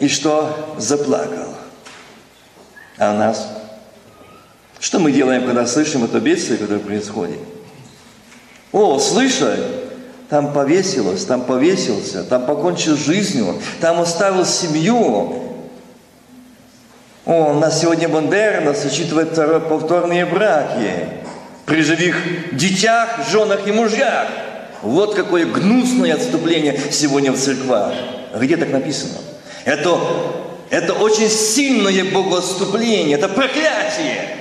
[0.00, 0.74] и что?
[0.78, 1.54] Заплакал.
[2.96, 3.46] А нас?
[4.80, 7.38] Что мы делаем, когда слышим это бедствие, которое происходит?
[8.72, 9.60] О, слышать,
[10.30, 15.42] там повесилось, там повесился, там покончил жизнью, там оставил семью,
[17.26, 19.34] о, у нас сегодня Бандера нас учитывает
[19.68, 21.08] повторные браки
[21.66, 22.16] при живых
[22.56, 24.28] детях, женах и мужьях.
[24.82, 27.94] Вот какое гнусное отступление сегодня в церквах.
[28.32, 29.18] Где так написано?
[29.64, 29.98] Это,
[30.70, 34.36] это очень сильное богоотступление, это проклятие.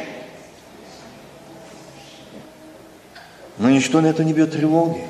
[3.58, 5.02] Но ничто на это не бьет тревоги.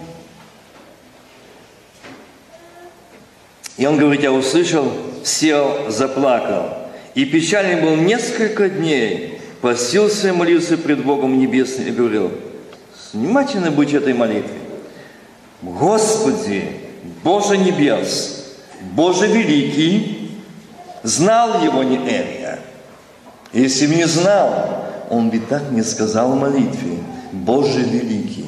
[3.76, 4.90] И он говорит, я услышал,
[5.26, 6.85] сел, заплакал.
[7.15, 12.32] И печальный был несколько дней, постился и молился пред Богом Небесным и говорил,
[13.13, 14.60] внимательно быть этой молитве.
[15.62, 16.65] Господи,
[17.23, 18.58] Боже небес,
[18.93, 20.32] Боже великий,
[21.04, 22.60] знал его не Элия.
[23.54, 26.97] Если бы не знал, он бы так не сказал в молитве,
[27.32, 28.45] Боже великий.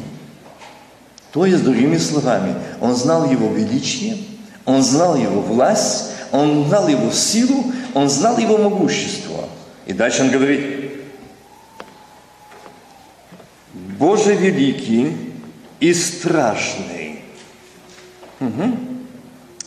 [1.31, 4.17] То есть, другими словами, он знал его величие,
[4.65, 9.49] он знал его власть, он знал его силу, он знал его могущество.
[9.85, 10.91] И дальше он говорит,
[13.97, 15.15] Боже великий
[15.79, 17.21] и страшный.
[18.39, 18.77] Угу.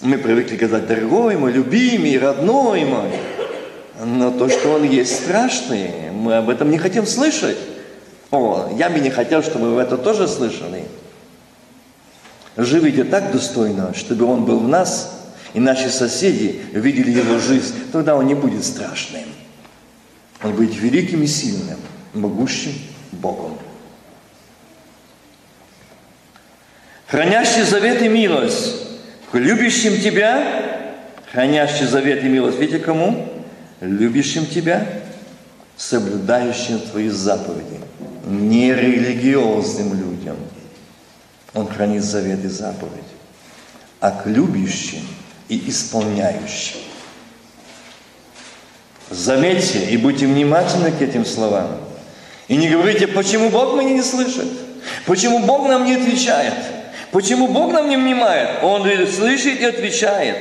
[0.03, 3.11] Мы привыкли сказать, дорогой мой, любимый, родной мой.
[4.03, 7.59] Но то, что он есть страшный, мы об этом не хотим слышать.
[8.31, 10.85] О, я бы не хотел, чтобы вы это тоже слышали.
[12.57, 15.20] Живите так достойно, чтобы он был в нас,
[15.55, 19.25] и наши соседи видели его жизнь, тогда он не будет страшным.
[20.43, 21.79] Он будет великим и сильным,
[22.15, 22.73] могущим
[23.13, 23.59] Богом.
[27.07, 28.91] Хранящий завет и милость
[29.39, 30.95] любящим Тебя,
[31.33, 33.29] хранящий завет и милость, видите кому?
[33.81, 34.87] Любящим Тебя,
[35.77, 37.81] соблюдающим Твои заповеди,
[38.27, 40.37] нерелигиозным людям.
[41.55, 42.93] Он хранит завет и заповедь.
[44.01, 45.03] а к любящим
[45.51, 46.79] и исполняющим.
[49.11, 51.67] Заметьте и будьте внимательны к этим словам.
[52.47, 54.47] И не говорите, почему Бог меня не слышит,
[55.07, 56.55] почему Бог нам не отвечает,
[57.11, 58.63] почему Бог нам не внимает.
[58.63, 60.37] Он слышит и отвечает.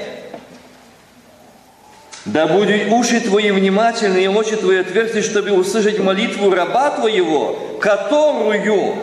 [2.26, 8.95] Да будут уши твои внимательны и очи твои отверстия, чтобы услышать молитву раба твоего, которую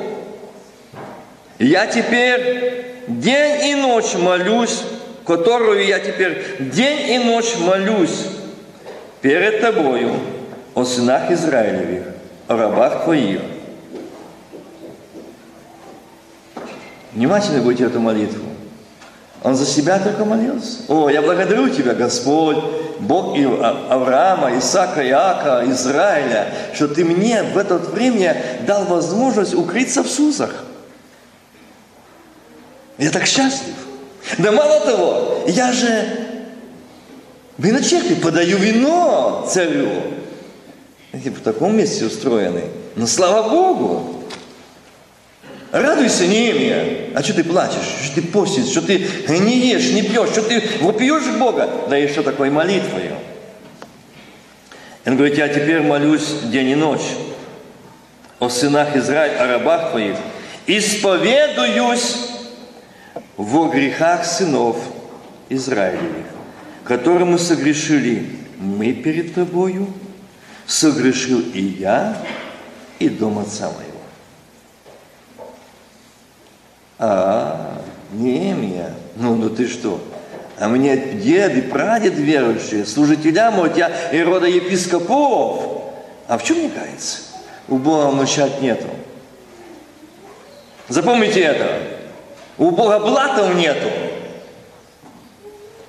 [1.59, 4.83] я теперь день и ночь молюсь,
[5.27, 8.27] которую я теперь день и ночь молюсь
[9.21, 10.15] перед тобою
[10.75, 12.07] о сынах Израилевых,
[12.47, 13.41] о рабах твоих.
[17.13, 18.45] Внимательно будете эту молитву.
[19.43, 20.81] Он за себя только молился.
[20.89, 22.59] О, я благодарю Тебя, Господь,
[23.01, 28.37] Бог а, Авраама, Исаака, Иака, Израиля, что Ты мне в это время
[28.67, 30.65] дал возможность укрыться в Сузах.
[32.99, 33.86] Я так счастлив.
[34.39, 36.27] Да мало того, я же
[37.57, 39.89] в виночерпе подаю вино царю.
[41.13, 42.65] Они в таком месте устроены.
[42.97, 44.17] Но слава Богу,
[45.73, 47.11] Радуйся, Неемия.
[47.15, 47.87] А что ты плачешь?
[48.05, 48.67] Что ты постишь?
[48.67, 50.31] Что ты не ешь, не пьешь?
[50.31, 51.69] Что ты вопьешь к Бога?
[51.89, 53.17] Да и что такое молитвою?
[55.05, 57.07] Он говорит, я теперь молюсь день и ночь
[58.39, 60.17] о сынах Израиля, о рабах твоих.
[60.67, 62.17] Исповедуюсь
[63.37, 64.77] во грехах сынов
[65.49, 66.27] Израилевых,
[66.85, 69.87] которые мы согрешили мы перед тобою,
[70.67, 72.17] согрешил и я,
[72.99, 73.93] и дом отца моего.
[76.99, 80.03] А, Неемия, ну, ну ты что?
[80.59, 85.83] А мне дед и прадед верующие, служителя, может, я и рода епископов.
[86.29, 87.19] А в чем не кается?
[87.69, 88.87] У Бога молчать нету.
[90.89, 91.96] Запомните это.
[92.59, 93.89] У Бога блатов нету.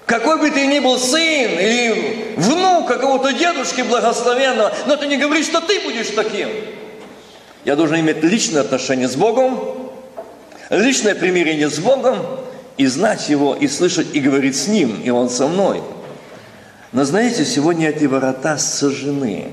[0.06, 5.46] Какой бы ты ни был сын или внук какого-то дедушки благословенного, но ты не говоришь,
[5.46, 6.48] что ты будешь таким.
[7.66, 9.60] Я должен иметь личное отношение с Богом,
[10.70, 12.18] личное примирение с Богом
[12.78, 15.82] и знать Его, и слышать, и говорить с Ним, и Он со мной.
[16.94, 19.52] Но знаете, сегодня эти ворота сожжены.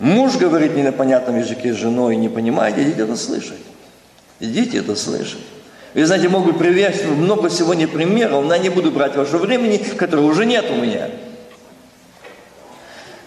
[0.00, 3.60] Муж говорит не на понятном языке с женой, не понимает, идите это слышать.
[4.40, 5.38] Идите это слышать.
[5.94, 10.26] Вы знаете, могу привести много сегодня примеров, но я не буду брать ваше времени, которого
[10.26, 11.10] уже нет у меня.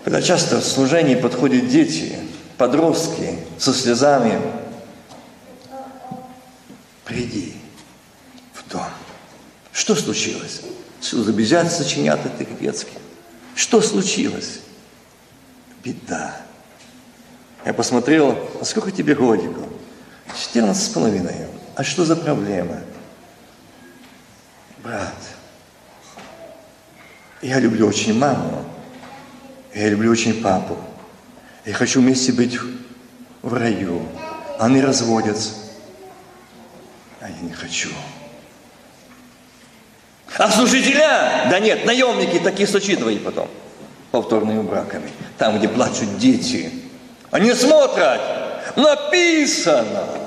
[0.04, 2.18] Когда часто в служении подходят дети,
[2.58, 4.40] подростки со слезами,
[7.04, 7.54] приди
[8.54, 8.84] в дом.
[9.74, 10.62] Что случилось?
[11.02, 12.98] Забежать сочинят этих детских.
[13.56, 14.62] Что случилось?
[15.84, 16.38] Беда.
[17.66, 19.68] Я посмотрел, а сколько тебе годиков?
[20.34, 21.48] 14 с половиной.
[21.76, 22.78] А что за проблема?
[24.84, 25.16] Брат,
[27.42, 28.66] я люблю очень маму,
[29.74, 30.78] я люблю очень папу.
[31.66, 32.60] Я хочу вместе быть
[33.42, 34.06] в раю.
[34.60, 35.52] Они разводятся.
[37.22, 37.90] А я не хочу.
[40.38, 41.48] А служителя?
[41.50, 43.50] Да нет, наемники такие сочитывай потом.
[44.12, 45.10] Повторными браками.
[45.38, 46.72] Там, где плачут дети.
[47.32, 48.22] Они смотрят.
[48.76, 50.23] Написано.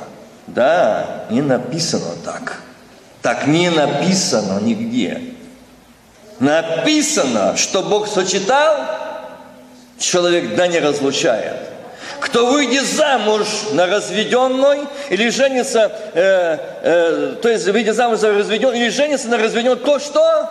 [0.56, 2.62] Да, не написано так.
[3.20, 5.20] Так не написано нигде.
[6.40, 8.74] Написано, что Бог сочетал,
[9.98, 11.56] человек да не разлучает.
[12.20, 18.78] Кто выйдет замуж на разведенной или женится, э, э, то есть выйдет замуж за разведенной
[18.78, 20.48] или женится на разведенной, то что?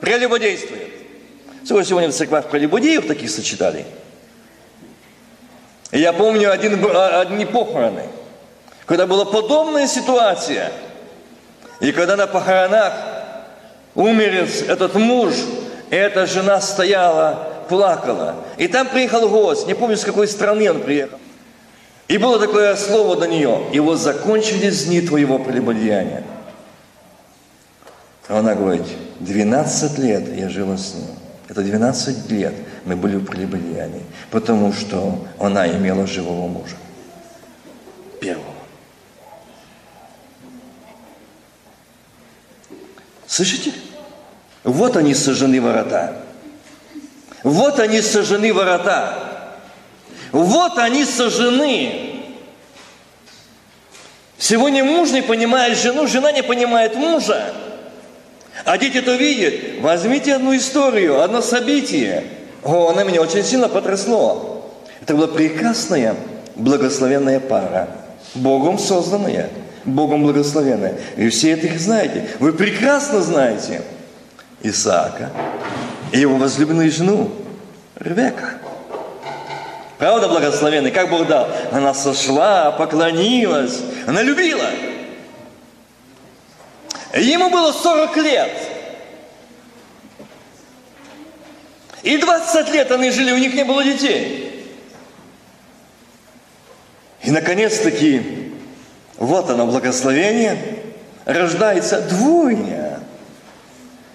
[0.00, 0.88] Прелюбодействует.
[1.64, 3.86] Сегодня, сегодня в церквах прелюбодеев таких сочетали.
[5.92, 8.02] я помню один, а, одни похороны,
[8.86, 10.72] когда была подобная ситуация.
[11.80, 12.94] И когда на похоронах
[13.94, 15.34] умер этот муж,
[15.90, 18.36] эта жена стояла плакала.
[18.56, 21.18] И там приехал гость, не помню, с какой страны он приехал.
[22.08, 23.66] И было такое слово до нее.
[23.72, 26.22] И вот закончились дни твоего прелюбодеяния.
[28.28, 28.84] А она говорит,
[29.20, 31.06] 12 лет я жила с ним.
[31.48, 32.54] Это 12 лет
[32.84, 36.76] мы были в прелюбодеянии, потому что она имела живого мужа.
[38.20, 38.53] Первого.
[43.26, 43.72] Слышите?
[44.64, 46.16] Вот они сожжены ворота.
[47.42, 49.18] Вот они сожжены ворота.
[50.32, 52.22] Вот они сожжены.
[54.38, 57.54] Сегодня муж не понимает жену, жена не понимает мужа.
[58.64, 59.80] А дети то видят.
[59.80, 62.24] Возьмите одну историю, одно событие.
[62.62, 64.72] О, она меня очень сильно потрясло.
[65.02, 66.16] Это была прекрасная,
[66.54, 67.88] благословенная пара,
[68.34, 69.50] Богом созданная.
[69.84, 70.98] Богом благословенные.
[71.16, 72.28] И все это их знаете.
[72.38, 73.82] Вы прекрасно знаете
[74.62, 75.30] Исаака
[76.12, 77.30] и его возлюбленную жену
[77.96, 78.58] Ревека.
[79.98, 80.90] Правда, благословенный?
[80.90, 81.48] Как Бог дал?
[81.70, 84.68] Она сошла, поклонилась, она любила.
[87.14, 88.50] Ему было 40 лет.
[92.02, 94.66] И 20 лет они жили, у них не было детей.
[97.22, 98.43] И, наконец-таки,
[99.18, 100.82] вот оно, благословение,
[101.24, 103.00] рождается двойня.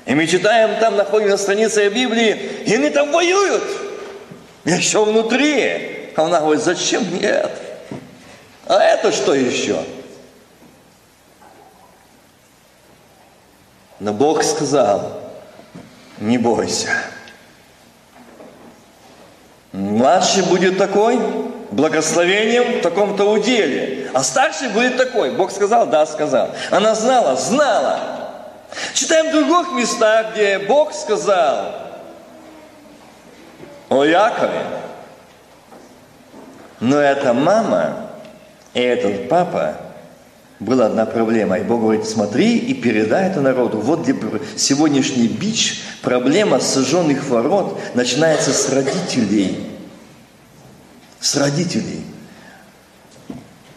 [0.06, 3.64] И мы читаем, там находим на странице Библии, и они там воюют.
[4.66, 6.12] Еще внутри.
[6.16, 7.52] А она говорит, зачем нет?
[8.66, 9.78] А это что еще?
[14.00, 15.22] Но Бог сказал,
[16.20, 16.90] не бойся.
[19.72, 21.20] Младший будет такой,
[21.72, 24.10] благословением в таком-то уделе.
[24.14, 25.32] А старший будет такой.
[25.32, 26.50] Бог сказал, да, сказал.
[26.72, 28.00] Она знала, знала.
[28.94, 31.74] Читаем в других местах, где Бог сказал
[33.90, 34.66] о Якове.
[36.80, 38.10] Но эта мама
[38.74, 39.76] и этот папа
[40.60, 41.58] была одна проблема.
[41.58, 43.80] И Бог говорит, смотри и передай это народу.
[43.80, 44.16] Вот где
[44.56, 49.69] сегодняшний бич, проблема сожженных ворот начинается с родителей.
[51.20, 52.04] С родителей.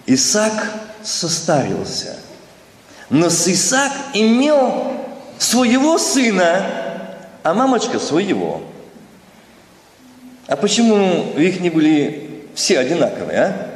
[0.06, 0.72] Исаак
[1.02, 2.16] состарился.
[3.10, 4.96] Но Исаак имел
[5.38, 6.64] своего сына,
[7.42, 8.62] а мамочка своего.
[10.46, 13.72] А почему их не были все одинаковые, а?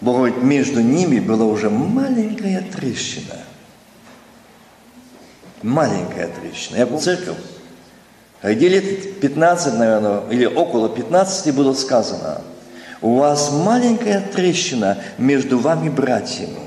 [0.00, 3.36] Бог говорит, между ними была уже маленькая трещина.
[5.62, 6.78] Маленькая трещина.
[6.78, 7.36] Я был церковь,
[8.42, 12.40] где лет 15, наверное, или около 15 было сказано,
[13.02, 16.60] у вас маленькая трещина между вами братьями.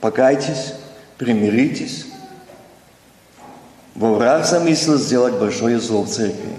[0.00, 0.74] Покайтесь,
[1.18, 2.06] примиритесь.
[3.94, 6.58] Во враг замыслил сделать большое зло в церкви.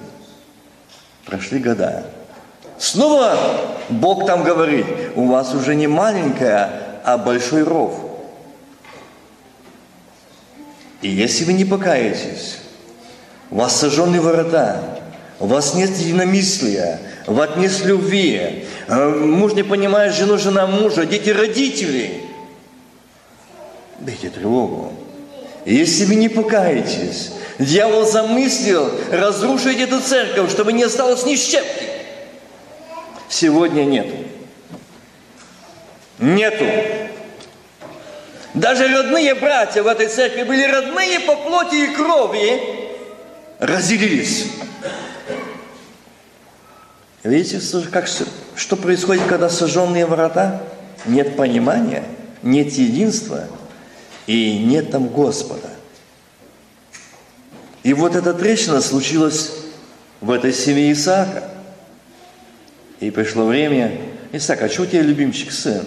[1.25, 2.05] Прошли года.
[2.77, 3.37] Снова
[3.89, 4.85] Бог там говорит,
[5.15, 7.93] у вас уже не маленькая, а большой ров.
[11.01, 12.59] И если вы не покаетесь,
[13.51, 14.81] у вас сожженные ворота,
[15.39, 21.05] у вас нет единомыслия, у вас нет любви, э, муж не понимает жену, жена мужа,
[21.05, 22.21] дети родителей.
[23.99, 24.93] Бейте тревогу.
[25.65, 31.93] Если вы не покаетесь, дьявол замыслил разрушить эту церковь, чтобы не осталось ни щепки
[33.33, 34.15] сегодня нету.
[36.19, 36.65] Нету.
[38.53, 42.82] Даже родные братья в этой церкви были родные по плоти и крови,
[43.63, 44.47] разделились.
[47.23, 48.07] Видите, как,
[48.55, 50.61] что происходит, когда сожженные врата?
[51.05, 52.03] Нет понимания,
[52.41, 53.47] нет единства
[54.27, 55.69] и нет там Господа.
[57.83, 59.51] И вот эта трещина случилась
[60.19, 61.43] в этой семье Исаака.
[62.99, 63.97] И пришло время,
[64.31, 65.83] Исаак, а что у тебя любимчик сын?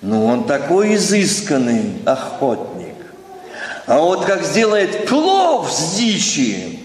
[0.00, 2.71] Ну, он такой изысканный охотник.
[3.86, 6.80] А вот как сделает плов с дичи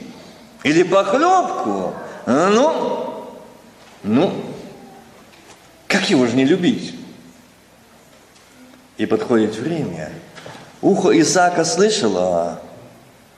[0.63, 1.93] или похлебку,
[2.25, 3.29] ну,
[4.03, 4.33] ну,
[5.87, 6.95] как его же не любить?
[8.97, 10.11] И подходит время.
[10.81, 12.61] Ухо Исаака слышало,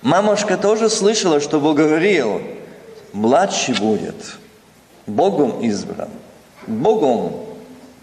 [0.01, 2.41] мамушка тоже слышала, что Бог говорил,
[3.13, 4.15] младший будет–
[5.09, 6.09] Богом избран,
[6.67, 7.45] Богом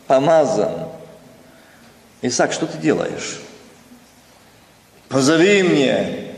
[0.07, 0.89] помазан.
[2.23, 3.41] Исаак, что ты делаешь?
[5.09, 6.35] Позови мне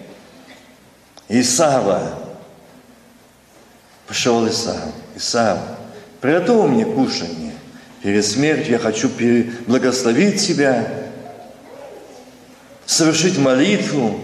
[1.28, 2.18] Исава.
[4.06, 4.92] Пошел Исав.
[5.16, 5.58] Исав,
[6.20, 7.52] приготовь мне кушание.
[8.02, 9.10] Перед смертью я хочу
[9.66, 10.86] благословить тебя,
[12.86, 14.20] совершить молитву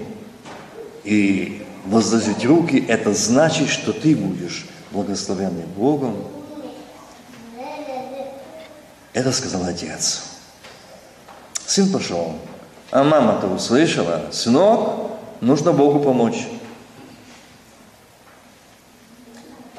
[1.03, 2.85] и возложить руки.
[2.89, 6.17] Это значит, что ты будешь благословенный Богом.
[9.13, 10.23] Это сказал отец.
[11.67, 12.39] Сын пошел,
[12.95, 16.47] а мама-то услышала, сынок, нужно Богу помочь.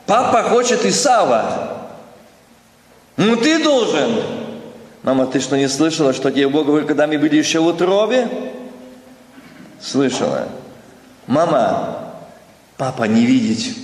[0.06, 1.78] Папа хочет Исава.
[3.16, 4.22] Ну ты должен.
[5.02, 8.28] Мама, ты что не слышала, что тебе Бог говорит, когда мы были еще в утробе?
[9.80, 10.50] Слышала.
[11.26, 12.16] Мама,
[12.76, 13.78] папа не видеть.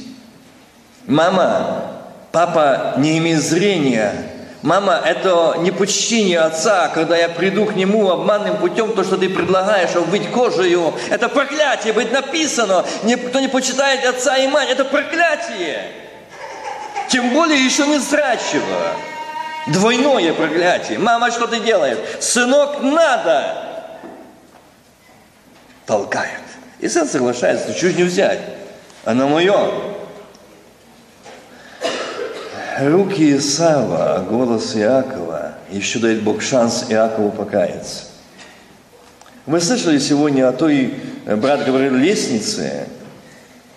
[1.07, 2.01] Мама,
[2.33, 4.30] папа не имеет зрения.
[4.61, 9.27] Мама, это не почтение отца, когда я приду к нему обманным путем, то, что ты
[9.27, 10.93] предлагаешь, быть кожею.
[11.09, 12.85] Это проклятие, быть написано.
[13.03, 15.91] Никто не почитает отца и мать, это проклятие.
[17.09, 18.95] Тем более еще не зрачего.
[19.67, 20.99] Двойное проклятие.
[20.99, 21.97] Мама, что ты делаешь?
[22.19, 23.67] Сынок, надо!
[25.87, 26.39] Толкает.
[26.79, 28.39] И сын соглашается, чуть не взять.
[29.05, 29.71] Оно мое.
[32.89, 38.05] Руки Исава, а голос Иакова еще дает Бог шанс Иакову покаяться.
[39.45, 42.87] Вы слышали сегодня о той, э, брат говорил, лестнице,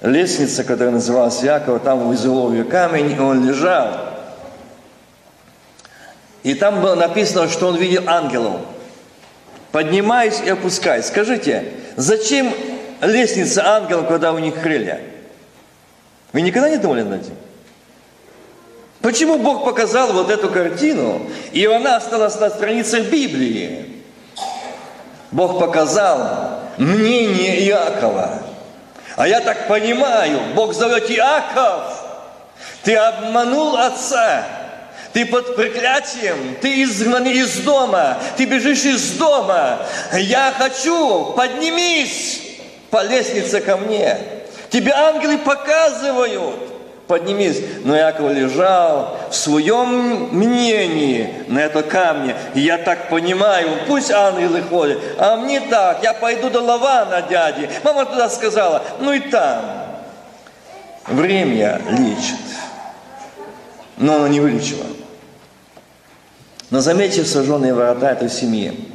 [0.01, 4.15] лестница, которая называлась Иакова, там в изоловье камень, и он лежал.
[6.43, 8.61] И там было написано, что он видел ангелов.
[9.71, 11.07] Поднимаясь и опускаясь.
[11.07, 12.55] Скажите, зачем
[13.03, 15.01] лестница ангелов, когда у них крылья?
[16.33, 17.35] Вы никогда не думали над этим?
[19.05, 21.21] Почему Бог показал вот эту картину,
[21.53, 24.03] и она осталась на страницах Библии?
[25.31, 28.43] Бог показал мнение Иакова.
[29.17, 31.83] А я так понимаю, Бог зовет Иаков,
[32.83, 34.47] ты обманул отца,
[35.13, 39.81] ты под проклятием, ты изгнан из дома, ты бежишь из дома.
[40.15, 42.41] Я хочу, поднимись
[42.89, 44.17] по лестнице ко мне.
[44.71, 46.74] Тебе ангелы показывают
[47.07, 47.61] поднимись.
[47.85, 52.35] Но Яков лежал в своем мнении на это камне.
[52.55, 57.69] И я так понимаю, пусть ангелы ходят, а мне так, я пойду до Лавана, дяди.
[57.83, 59.63] Мама туда сказала, ну и там.
[61.07, 62.41] Время лечит.
[63.97, 64.87] Но оно не вылечило.
[66.71, 68.91] Но заметьте сожженные ворота этой семьи.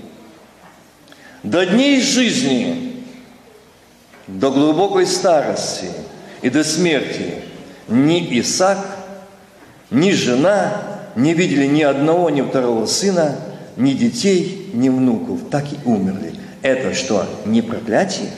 [1.44, 3.06] До дней жизни,
[4.28, 5.90] до глубокой старости
[6.42, 7.44] и до смерти
[7.90, 8.80] ни Исаак,
[9.92, 13.36] ни жена не видели ни одного, ни второго сына,
[13.76, 15.50] ни детей, ни внуков.
[15.52, 16.34] Так и умерли.
[16.62, 18.30] Это что, не проклятие?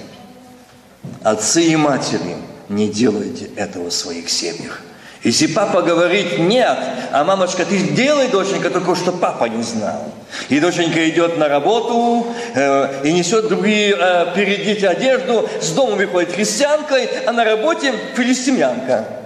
[1.24, 2.36] Отцы и матери,
[2.70, 4.82] не делайте этого в своих семьях.
[5.24, 6.78] Если папа говорит нет,
[7.12, 10.12] а мамочка, ты делай, доченька, только что папа не знал.
[10.50, 12.26] И доченька идет на работу
[12.56, 19.21] э, и несет другие э, перед одежду, с дома выходит христианкой, а на работе филистимянка.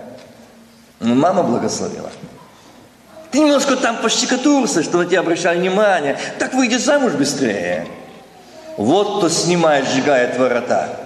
[1.00, 2.10] Но ну, мама благословила.
[3.32, 6.18] Ты немножко там пощекотурся, что на тебя обращали внимание.
[6.40, 7.88] Так выйдешь замуж быстрее.
[8.78, 10.98] Вот кто снимает, сжигает ворота.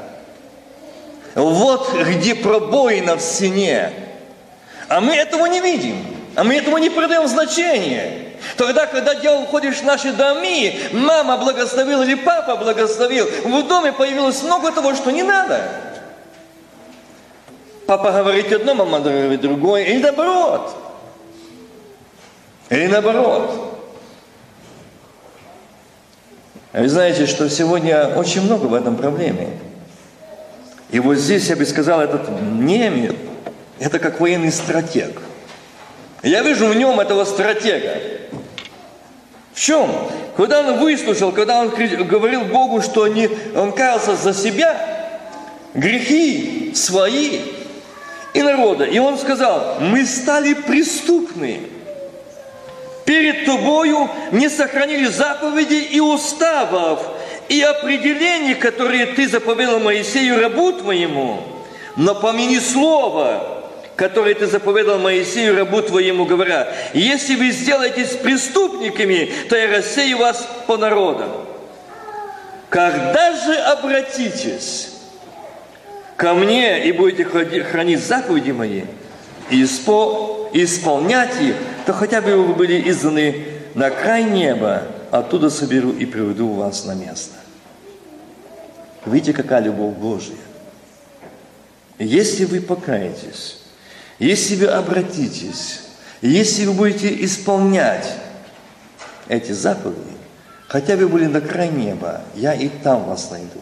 [1.35, 3.91] Вот где пробоина в стене.
[4.87, 6.05] А мы этого не видим.
[6.35, 8.29] А мы этому не придаем значения.
[8.55, 10.39] Тогда, когда дело уходишь в наши дома,
[10.91, 15.61] мама благословила или папа благословил, в доме появилось много того, что не надо.
[17.89, 20.75] Папа говорит одно, мама говорит другое, или наоборот.
[22.69, 23.81] Или наоборот.
[26.71, 29.57] А вы знаете, что сегодня очень много в этом проблеме.
[30.91, 33.15] И вот здесь я бы сказал, этот Немир,
[33.79, 35.19] это как военный стратег.
[36.21, 37.95] Я вижу в нем этого стратега.
[39.55, 39.89] В чем?
[40.37, 44.77] Когда он выслушал, когда он говорил Богу, что не, он каялся за себя,
[45.73, 47.57] грехи свои,
[48.34, 48.86] и народа.
[48.86, 51.61] И он сказал, мы стали преступны.
[53.05, 56.99] Перед тобою не сохранили заповедей и уставов,
[57.47, 61.41] и определений, которые ты заповедал Моисею, рабу твоему.
[61.95, 63.63] Но помяни слово,
[63.95, 70.47] которое ты заповедал Моисею, рабу твоему, говоря, если вы сделаетесь преступниками, то я рассею вас
[70.67, 71.30] по народам.
[72.69, 74.99] Когда же обратитесь
[76.20, 77.24] ко мне и будете
[77.63, 78.84] хранить заповеди мои
[79.49, 81.55] и исполнять их,
[81.86, 86.93] то хотя бы вы были изданы на край неба, оттуда соберу и приведу вас на
[86.93, 87.36] место.
[89.05, 90.36] Видите, какая любовь Божья.
[91.99, 93.61] Если вы покаетесь,
[94.20, 95.84] если вы обратитесь,
[96.22, 98.13] если вы будете исполнять
[99.30, 100.17] эти заповеди,
[100.67, 103.61] хотя бы были на край неба, я и там вас найду.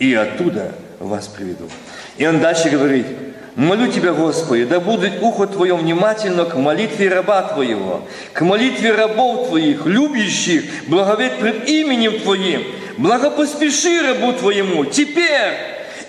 [0.00, 1.68] И оттуда вас приведу.
[2.16, 3.06] И он дальше говорит,
[3.54, 9.48] молю Тебя, Господи, да будет ухо Твое внимательно к молитве раба Твоего, к молитве рабов
[9.48, 12.64] Твоих, любящих, благовет пред именем Твоим,
[12.98, 15.54] благопоспеши рабу Твоему, теперь,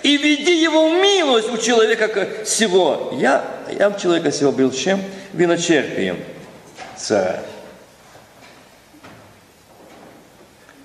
[0.02, 3.12] и веди его в милость у человека всего.
[3.18, 3.44] Я,
[3.76, 5.02] я у человека всего был чем?
[5.32, 6.16] Виночерпием
[6.96, 7.42] царя.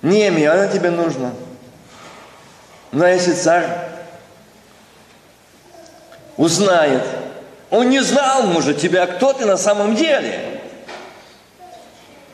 [0.01, 1.31] Неми, она тебе нужна.
[2.91, 3.90] Но если царь
[6.41, 7.03] узнает.
[7.69, 10.39] Он не знал, может, тебя, кто ты на самом деле.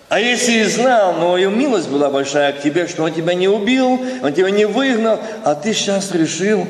[0.09, 3.49] А если и знал, но его милость была большая к тебе, что он тебя не
[3.49, 6.65] убил, он тебя не выгнал, а ты сейчас решил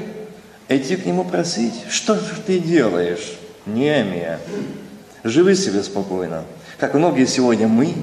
[0.68, 1.76] идти к нему просить.
[1.90, 4.40] Что же ты делаешь, Неемия?
[5.24, 6.44] Живи себе спокойно.
[6.80, 7.94] Как многие сегодня мы,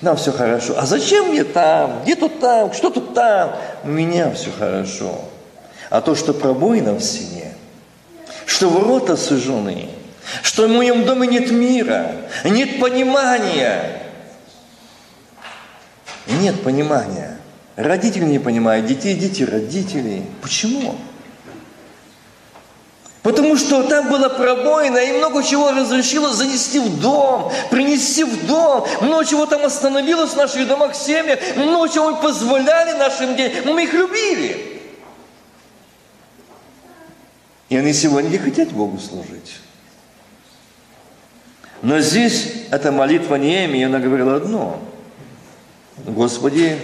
[0.00, 0.74] нам все хорошо.
[0.78, 2.02] А зачем мне там?
[2.02, 2.72] Где тут там?
[2.72, 3.52] Что тут там?
[3.84, 5.20] У меня все хорошо.
[5.90, 7.39] А то, что пробоина в стене,
[8.50, 9.88] что ворота сужены,
[10.42, 14.02] что в моем доме нет мира, нет понимания.
[16.26, 17.38] Нет понимания.
[17.76, 20.24] Родители не понимают, детей, дети, родителей.
[20.42, 20.96] Почему?
[23.22, 28.84] Потому что там была пробоина, и много чего разрешило занести в дом, принести в дом.
[29.00, 31.38] Много чего там остановилось в наших домах, семьях.
[31.54, 33.72] Много чего мы позволяли нашим детям.
[33.72, 34.79] Мы их любили.
[37.70, 39.60] И они сегодня не хотят Богу служить.
[41.82, 44.82] Но здесь эта молитва Неемии, она говорила одно.
[46.04, 46.78] Господи,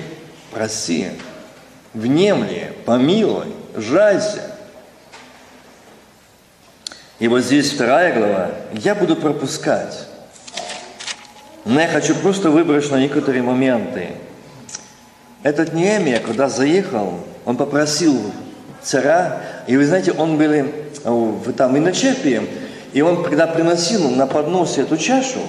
[0.53, 1.09] проси,
[1.93, 4.57] внемли, помилуй, жалься.
[7.19, 8.51] И вот здесь вторая глава.
[8.73, 10.07] Я буду пропускать.
[11.65, 14.11] Но я хочу просто выбрать на некоторые моменты.
[15.43, 18.33] Этот Неемия, когда заехал, он попросил
[18.87, 20.53] царя, и вы знаете, он был
[21.05, 22.43] в, там и на Чепе,
[22.93, 25.41] и он, когда приносил на подносе эту чашу,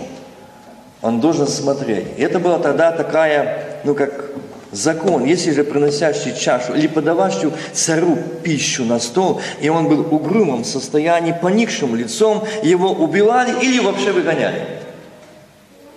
[1.01, 2.07] он должен смотреть.
[2.17, 4.31] И это была тогда такая, ну как
[4.71, 10.65] закон, если же приносящий чашу или подавающий цару пищу на стол, и он был угрюмом
[10.65, 14.63] состоянии, поникшим лицом, его убивали или вообще выгоняли.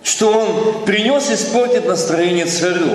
[0.03, 2.91] Что он принес испортит настроение царю.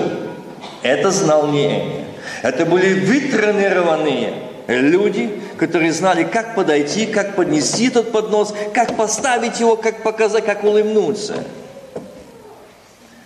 [0.83, 2.04] Это знал не
[2.45, 4.33] Это были вытренированные
[4.67, 10.63] люди, которые знали, как подойти, как поднести этот поднос, как поставить его, как показать, как
[10.63, 11.43] улыбнуться.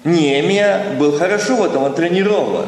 [0.05, 2.67] Немия был хорошо в этом, он тренирован.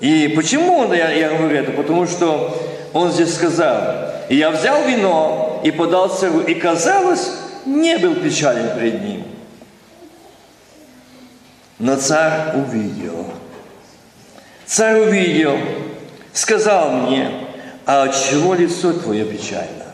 [0.00, 1.72] И почему он, я, я говорю это?
[1.72, 2.54] Потому что
[2.92, 7.30] он здесь сказал, я взял вино и подал царю, и казалось,
[7.64, 9.24] не был печален пред ним.
[11.78, 13.23] Но царь увидел.
[14.66, 15.58] Царь увидел,
[16.32, 17.30] сказал мне,
[17.86, 19.84] а от чего лицо твое печально?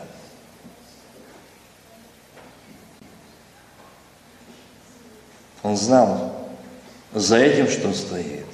[5.63, 6.49] Он знал,
[7.13, 8.45] за этим что стоит.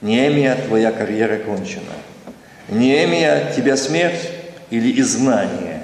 [0.00, 1.82] Неемия, твоя карьера кончена.
[2.68, 4.30] Неемия, тебя смерть
[4.70, 5.82] или изгнание.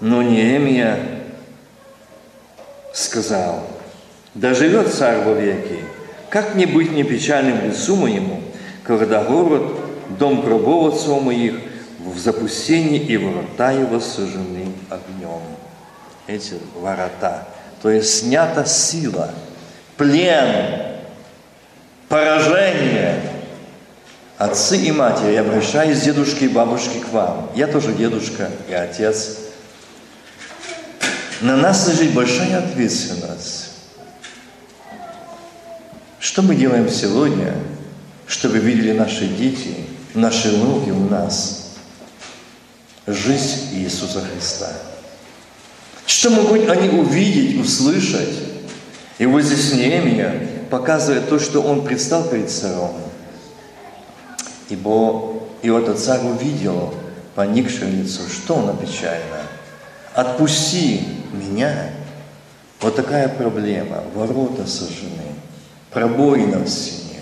[0.00, 0.98] Но Неемия
[2.92, 3.66] сказал,
[4.34, 5.84] да живет царь во веки,
[6.32, 8.40] как не быть не печальным лицу моему,
[8.82, 9.62] когда город,
[10.18, 11.54] дом гробов отцов моих,
[12.00, 15.42] в запустении и ворота его сожжены огнем.
[16.26, 17.46] Эти ворота–
[17.82, 19.34] то есть снята сила,
[19.96, 21.00] плен,
[22.08, 23.20] поражение.
[24.38, 27.50] Отцы и матери, я обращаюсь дедушки и бабушки к вам.
[27.54, 29.38] Я тоже дедушка и отец.
[31.40, 33.61] На нас лежит большая ответственность.
[36.22, 37.52] Что мы делаем сегодня,
[38.26, 39.74] чтобы видели наши дети,
[40.14, 41.74] наши внуки у нас?
[43.06, 44.72] Жизнь Иисуса Христа–
[46.22, 48.34] что могут они увидеть, услышать?
[49.18, 52.92] И вот здесь Неемия показывает то, что он предстал перед царем.
[54.68, 56.94] Ибо и вот царь увидел
[57.34, 59.42] поникшее лицо, что он печально.
[60.14, 61.00] Отпусти
[61.32, 61.90] меня.
[62.80, 64.04] Вот такая проблема.
[64.14, 65.21] Ворота сожжены.
[65.92, 67.20] Пробоина в стене.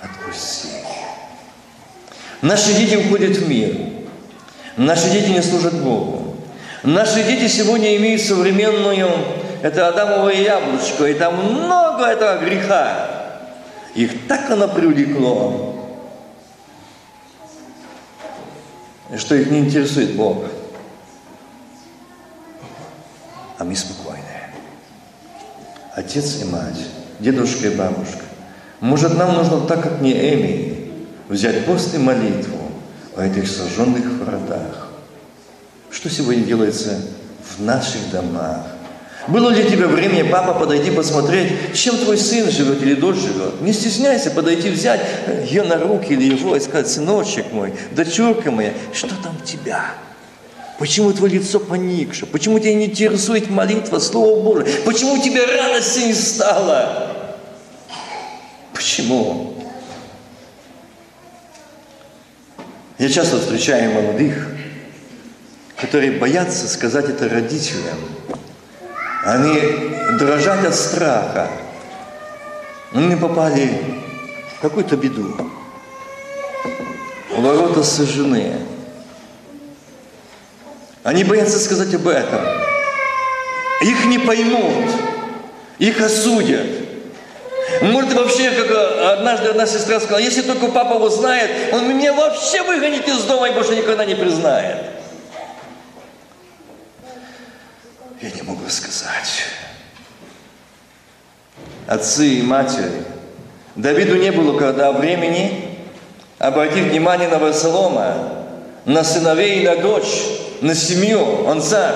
[0.00, 0.68] Отпусти.
[2.40, 3.76] Наши дети уходят в мир.
[4.76, 6.36] Наши дети не служат Богу.
[6.82, 9.08] Наши дети сегодня имеют современную,
[9.62, 13.08] это Адамовое яблочко, и там много этого греха.
[13.94, 15.88] Их так оно привлекло,
[19.16, 20.44] что их не интересует Бог.
[23.58, 24.11] А мы спокойные.
[25.94, 26.86] Отец и мать,
[27.20, 28.22] дедушка и бабушка.
[28.80, 30.90] Может, нам нужно так, как не Эми,
[31.28, 32.58] взять пост и молитву
[33.16, 34.92] о этих сожженных воротах
[35.92, 37.00] что сегодня делается
[37.56, 38.66] в наших домах?
[39.28, 43.60] Было ли у тебя время, папа, подойти посмотреть, чем твой сын живет или дочь живет?
[43.60, 45.00] Не стесняйся подойти, взять
[45.48, 49.94] ее на руки или его и сказать, сыночек мой, дочурка моя, что там у тебя?
[50.78, 52.26] Почему твое лицо поникше?
[52.26, 54.80] Почему тебя не интересует молитва, Слово Божие?
[54.84, 57.16] Почему у тебя радости не стало?
[58.72, 59.54] Почему?
[62.98, 64.48] Я часто встречаю молодых,
[65.76, 67.98] которые боятся сказать это родителям.
[69.24, 69.60] Они
[70.18, 71.48] дрожат от страха.
[72.92, 73.70] Они попали
[74.56, 75.34] в какую-то беду.
[77.36, 78.71] Ворота сожжены.
[81.02, 82.40] Они боятся сказать об этом.
[83.82, 84.90] Их не поймут,
[85.78, 86.66] их осудят.
[87.80, 93.08] Может, вообще, как однажды одна сестра сказала, если только папа узнает, он меня вообще выгонит
[93.08, 94.78] из дома и больше никогда не признает.
[98.20, 99.42] Я не могу сказать.
[101.88, 103.02] Отцы и матери,
[103.74, 105.78] Давиду не было когда времени
[106.38, 108.46] обратить внимание на Варсолома,
[108.84, 110.22] на сыновей и на дочь,
[110.62, 111.94] на семью, он царь.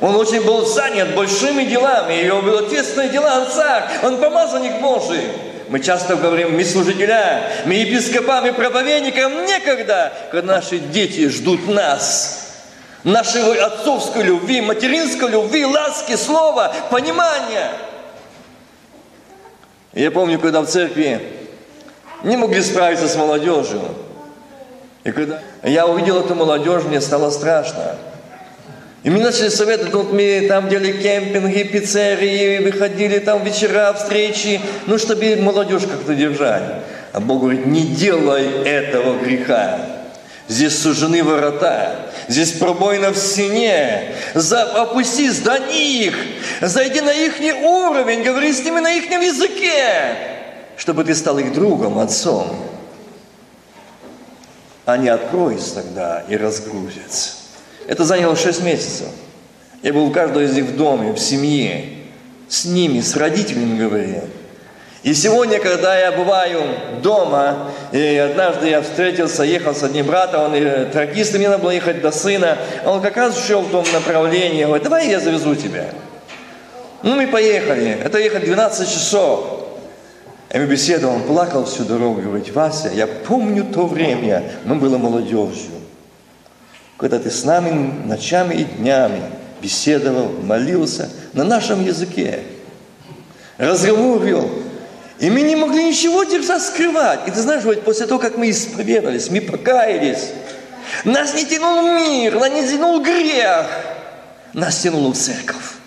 [0.00, 4.80] Он очень был занят большими делами, и его были ответственные дела, он царь, он помазанник
[4.80, 5.22] Божий.
[5.68, 12.44] Мы часто говорим, мы служителя, мы епископам и проповедникам некогда, когда наши дети ждут нас.
[13.04, 17.70] Нашей отцовской любви, материнской любви, ласки, слова, понимания.
[19.92, 21.20] Я помню, когда в церкви
[22.22, 23.80] не могли справиться с молодежью.
[25.08, 27.96] И когда я увидел эту молодежь, мне стало страшно.
[29.04, 34.98] И мне начали советовать, вот мы там делали кемпинги, пиццерии, выходили там вечера, встречи, ну,
[34.98, 36.62] чтобы молодежь как-то держать.
[37.14, 39.80] А Бог говорит, не делай этого греха.
[40.46, 44.14] Здесь сужены ворота, здесь пробоина в стене.
[44.34, 46.14] За, опустись до них,
[46.60, 50.16] зайди на их уровень, говори с ними на их языке,
[50.76, 52.77] чтобы ты стал их другом, отцом.
[54.88, 57.32] Они откроются тогда и разгрузятся.
[57.86, 59.08] Это заняло 6 месяцев.
[59.82, 61.84] Я был у каждого из них в доме, в семье,
[62.48, 64.22] с ними, с родителями говорил.
[65.02, 66.62] И сегодня, когда я бываю
[67.02, 71.64] дома, и однажды я встретился, ехал с одним братом, он и тракист, и мне надо
[71.64, 75.54] было ехать до сына, он как раз шел в том направлении, говорит, давай я завезу
[75.54, 75.90] тебя.
[77.02, 79.57] Ну, мы поехали, это ехать 12 часов.
[80.52, 85.78] Мы беседовали, он плакал всю дорогу, говорит, Вася, я помню то время, мы были молодежью
[86.98, 87.70] когда ты с нами
[88.06, 89.22] ночами и днями
[89.62, 92.40] беседовал, молился на нашем языке,
[93.56, 94.50] разговор вел.
[95.20, 97.20] И мы не могли ничего держать, скрывать.
[97.26, 100.30] И ты знаешь, вот после того, как мы исповедовались, мы покаялись,
[101.04, 103.66] нас не тянул мир, нас не тянул грех,
[104.52, 105.77] нас тянуло в церковь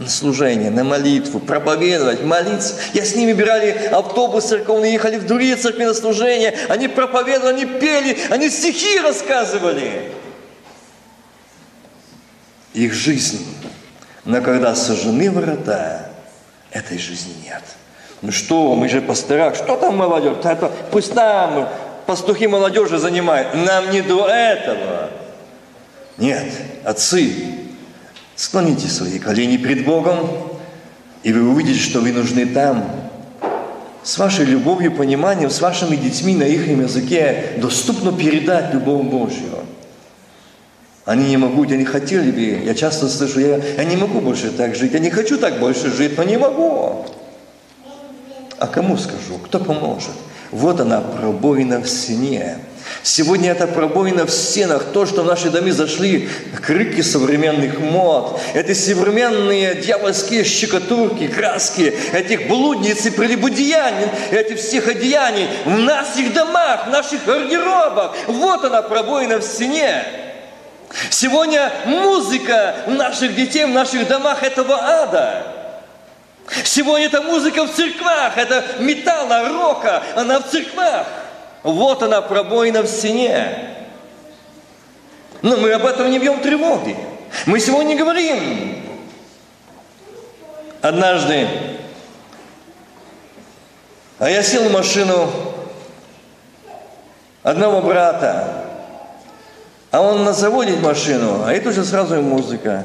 [0.00, 2.74] на служение, на молитву, проповедовать, молиться.
[2.94, 6.56] Я с ними брали автобус церковный, ехали в другие церкви на служение.
[6.70, 10.10] Они проповедовали, они пели, они стихи рассказывали.
[12.72, 13.46] Их жизнь.
[14.24, 16.06] Но когда сожжены врата,
[16.70, 17.62] этой жизни нет.
[18.22, 20.38] Ну что, мы же пастырах, что там молодежь?
[20.42, 21.68] Это, пусть там
[22.06, 23.52] пастухи молодежи занимают.
[23.52, 25.10] Нам не до этого.
[26.16, 26.52] Нет,
[26.84, 27.34] отцы,
[28.40, 30.30] Склоните свои колени перед Богом,
[31.22, 32.90] и вы увидите, что вы нужны там.
[34.02, 39.58] С вашей любовью, пониманием, с вашими детьми на их языке доступно передать любовь Божью.
[41.04, 44.74] Они не могут, не хотели бы, я часто слышу, я, я не могу больше так
[44.74, 47.04] жить, я не хочу так больше жить, но не могу.
[48.58, 49.36] А кому скажу?
[49.44, 50.16] Кто поможет?
[50.50, 52.56] Вот она, пробоина в стене.
[53.02, 56.28] Сегодня это пробоина в стенах, то, что в наши дома зашли
[56.64, 65.48] крики современных мод, эти современные дьявольские щекотурки, краски, этих блудниц и прелюбодеяний, этих всех одеяний
[65.64, 68.14] в наших домах, в наших гардеробах.
[68.26, 70.04] Вот она, пробоина в стене.
[71.10, 75.46] Сегодня музыка наших детей в наших домах этого ада.
[76.64, 81.06] Сегодня это музыка в церквах, это металла, рока, она в церквах.
[81.62, 83.76] Вот она, пробоина в стене.
[85.42, 86.96] Но мы об этом не бьем тревоги.
[87.46, 88.84] Мы сегодня говорим.
[90.82, 91.46] Однажды
[94.20, 95.30] а я сел в машину
[97.42, 98.66] одного брата,
[99.90, 102.84] а он на заводе машину, а это уже сразу музыка.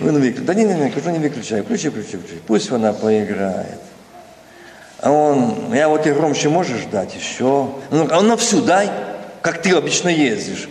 [0.00, 3.80] Ну, Виктор, да не, не, не, не выключай, включи, включи, включи, пусть она поиграет.
[5.00, 7.70] А он, я вот и громче можешь дать еще?
[7.90, 8.90] Ну, а он на всю дай,
[9.42, 10.68] как ты обычно ездишь.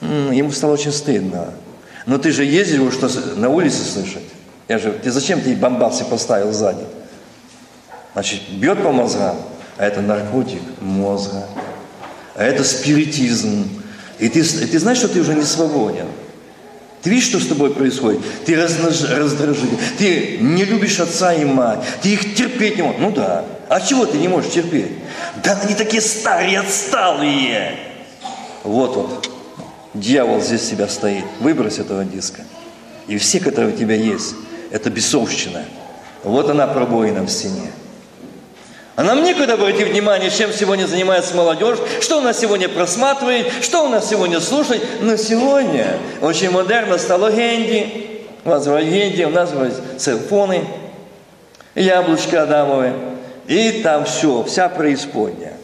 [0.00, 1.54] Ему стало очень стыдно.
[2.06, 4.24] Но ты же ездил, что на улице слышать.
[4.68, 6.84] Я же, ты зачем ты бомбасы поставил сзади?
[8.14, 9.36] Значит, бьет по мозгам,
[9.78, 11.46] а это наркотик мозга,
[12.34, 13.68] а это спиритизм.
[14.18, 16.06] И ты, и ты знаешь, что ты уже не свободен.
[17.02, 18.20] Ты видишь, что с тобой происходит?
[18.44, 23.00] Ты раздражитель, ты не любишь отца и мать, ты их терпеть не можешь.
[23.00, 23.44] Ну да.
[23.68, 24.92] А чего ты не можешь терпеть?
[25.42, 27.76] Да они такие старые, отсталые.
[28.62, 29.28] Вот вот.
[29.94, 31.24] Дьявол здесь себя стоит.
[31.40, 32.42] Выбрось этого диска.
[33.08, 34.34] И все, которые у тебя есть,
[34.70, 35.64] это бесовщина.
[36.22, 37.72] Вот она пробоина в стене.
[38.94, 43.86] А нам некуда обратить внимание, чем сегодня занимается молодежь, что у нас сегодня просматривает, что
[43.86, 44.82] у нас сегодня слушает.
[45.00, 49.50] Но сегодня очень модерно стало генди, У вас в агенте, у нас
[49.98, 50.64] церфоны,
[51.74, 52.92] яблочки Адамовы.
[53.46, 55.54] И там все, вся преисподняя.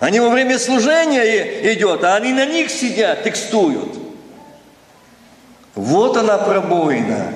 [0.00, 3.94] Они во время служения идет, а они на них сидят, текстуют.
[5.76, 7.32] Вот она пробоина.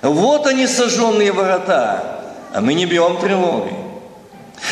[0.00, 2.20] Вот они сожженные ворота.
[2.54, 3.77] А мы не бьем тревоги.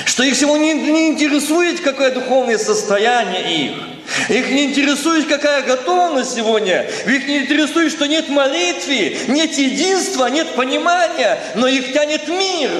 [0.04, 3.72] Что их сегодня не интересует, какое духовное состояние их.
[4.28, 6.82] Их не интересует, какая готовность сегодня.
[7.06, 12.70] Их не интересует, что нет молитвы, нет единства, нет понимания, но их тянет мир.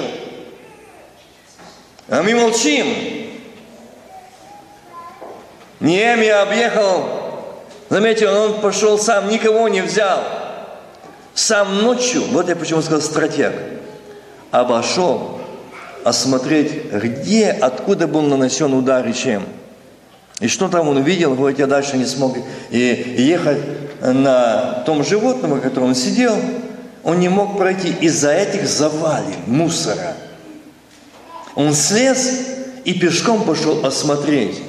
[2.09, 2.87] А мы молчим.
[5.79, 7.05] Неемия объехал,
[7.89, 10.23] заметьте, он пошел сам, никого не взял.
[11.35, 13.53] Сам ночью, вот я почему сказал стратег,
[14.49, 15.36] обошел
[16.07, 19.43] осмотреть, где, откуда был нанесен удар и чем.
[20.39, 22.37] И что там он увидел, говорит, я дальше не смог
[22.69, 23.59] и ехать
[24.01, 26.37] на том животном, на котором он сидел,
[27.03, 30.15] он не мог пройти из-за этих завалин, мусора.
[31.55, 32.41] Он слез
[32.85, 34.61] и пешком пошел осмотреть.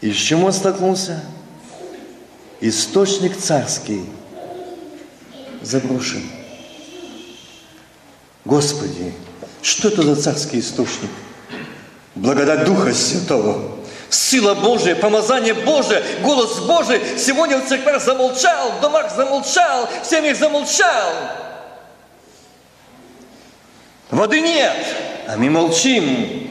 [0.00, 1.22] И с чем он столкнулся?
[2.60, 4.04] Источник царский
[5.62, 6.22] заброшен.
[8.44, 9.14] Господи,
[9.64, 11.10] что это за царский источник?
[12.14, 13.78] Благодать Духа Святого.
[14.10, 20.36] Сила Божия, помазание Божие, голос Божий сегодня в церквях замолчал, в домах замолчал, в семьях
[20.36, 21.12] замолчал.
[24.10, 24.76] Воды нет,
[25.26, 26.43] а мы молчим.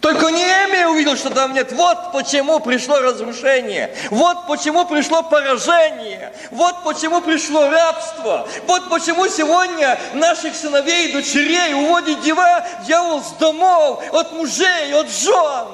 [0.00, 1.72] Только Неемия увидел, что там нет.
[1.72, 3.94] Вот почему пришло разрушение.
[4.10, 6.32] Вот почему пришло поражение.
[6.50, 8.48] Вот почему пришло рабство.
[8.66, 15.10] Вот почему сегодня наших сыновей и дочерей уводит дива, дьявол с домов, от мужей, от
[15.10, 15.66] жен,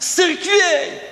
[0.00, 1.09] с церквей.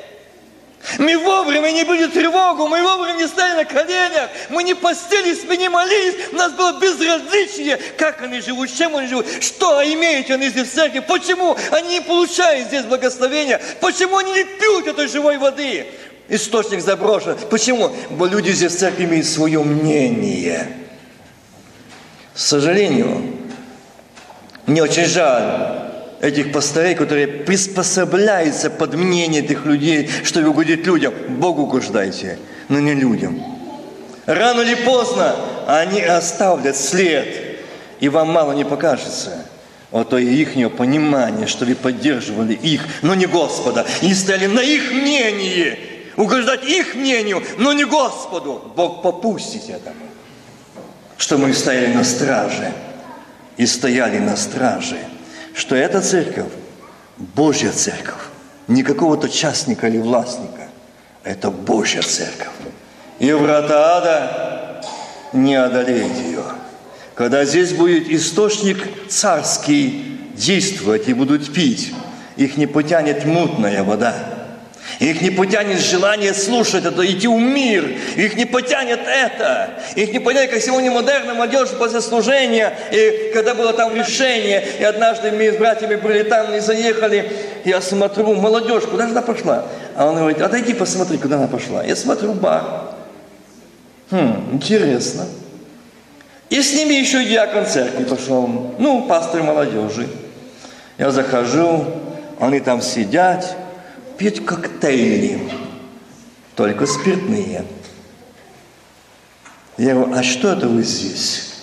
[0.96, 5.56] Мы вовремя не были тревогу, мы вовремя не стали на коленях, мы не постились, мы
[5.56, 10.48] не молились, у нас было безразличие, как они живут, чем они живут, что имеют они
[10.48, 15.36] здесь в церкви, почему они не получают здесь благословения, почему они не пьют этой живой
[15.36, 15.86] воды.
[16.28, 17.36] Источник заброшен.
[17.50, 17.90] Почему?
[18.10, 20.68] Бо люди здесь в церкви имеют свое мнение.
[22.34, 23.34] К сожалению,
[24.66, 25.87] мне очень жаль,
[26.20, 31.14] этих пастырей, которые приспособляются под мнение этих людей, чтобы угодить людям.
[31.28, 32.38] Богу угождайте,
[32.68, 33.40] но не людям.
[34.26, 37.28] Рано или поздно они оставят след,
[38.00, 39.44] и вам мало не покажется.
[39.90, 44.92] Вот то их понимание, что вы поддерживали их, но не Господа, и стояли на их
[44.92, 45.78] мнении,
[46.16, 48.70] угождать их мнению, но не Господу.
[48.76, 49.96] Бог попустить этому.
[51.16, 52.72] Что мы стояли на страже,
[53.56, 54.98] и стояли на страже–
[55.58, 56.52] что эта церковь–
[57.18, 58.22] Божья церковь,
[58.68, 60.68] не какого-то частника или властника.
[61.24, 62.52] Это Божья церковь.
[63.18, 64.82] И врата ада
[65.32, 66.44] не одолеют ее.
[67.16, 71.92] Когда здесь будет источник царский действовать и будут пить,
[72.36, 74.14] их не потянет мутная вода–
[74.98, 77.96] их не потянет желание слушать это, идти в мир.
[78.16, 79.70] Их не потянет это.
[79.94, 82.76] Их не потянет, как сегодня модерная молодежь после служения.
[82.90, 87.30] И когда было там решение, и однажды мы с братьями были там и заехали,
[87.64, 89.66] я смотрю, молодежь, куда же она пошла?
[89.94, 91.84] А он говорит, отойди посмотри, куда она пошла.
[91.84, 92.64] Я смотрю, бар.
[94.10, 95.26] Хм, интересно.
[96.50, 98.74] И с ними еще и диакон церкви пошел.
[98.78, 100.08] Ну, пастор молодежи.
[100.96, 101.84] Я захожу,
[102.40, 103.54] они там сидят,
[104.18, 105.40] пить коктейли,
[106.56, 107.64] только спиртные.
[109.78, 111.54] Я говорю, а что это вы здесь?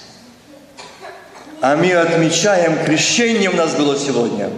[1.61, 4.49] А мы отмечаем, крещение у нас было сегодня.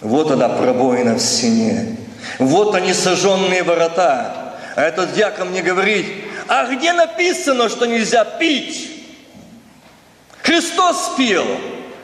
[0.00, 1.98] Вот она пробоина в стене.
[2.38, 4.54] Вот они сожженные ворота.
[4.74, 6.06] А этот дьякон мне говорит,
[6.48, 8.90] а где написано, что нельзя пить?
[10.42, 11.44] Христос пил.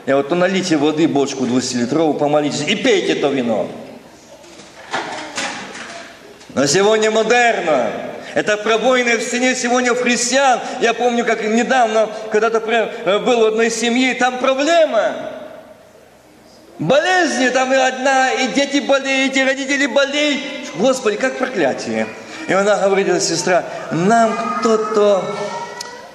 [0.05, 3.67] Я вот, налейте воды, бочку 20-литровую, помолитесь и пейте то вино.
[6.57, 7.91] Но сегодня модерно.
[8.33, 10.59] Это пробоины в стене сегодня в христиан.
[10.81, 15.13] Я помню, как недавно, когда-то э, был в одной семье, там проблема.
[16.79, 20.41] Болезни, там и одна, и дети болеют, и родители болеют.
[20.77, 22.07] Господи, как проклятие.
[22.47, 25.23] И она говорит, сестра, нам кто-то...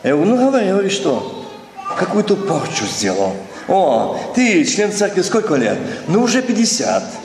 [0.02, 1.48] Я говорю, ну говори, говори, что?
[1.96, 3.36] Какую-то порчу сделал.
[3.68, 5.78] О, ты член церкви сколько лет?
[6.08, 7.21] Ну, уже 50.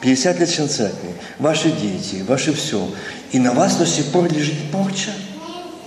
[0.00, 2.88] 50 лет церкви, ваши дети, ваши все.
[3.32, 5.10] И на вас до сих пор лежит порча.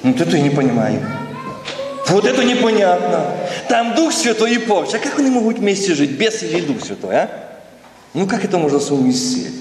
[0.04, 1.02] Ну, вот это я не понимаю.
[2.08, 3.26] Вот это непонятно.
[3.70, 4.98] Там Дух Святой и порча.
[4.98, 6.12] А как они могут вместе жить?
[6.12, 7.30] Без или Дух Святой, а?
[8.14, 9.54] Ну, как это можно совместить?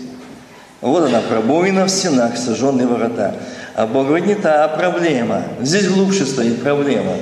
[0.81, 3.37] Вот она, пробоина в стенах, сожженные ворота.
[3.75, 5.45] А Бог говорит, не та проблема.
[5.61, 7.15] Здесь глубже стоит проблема.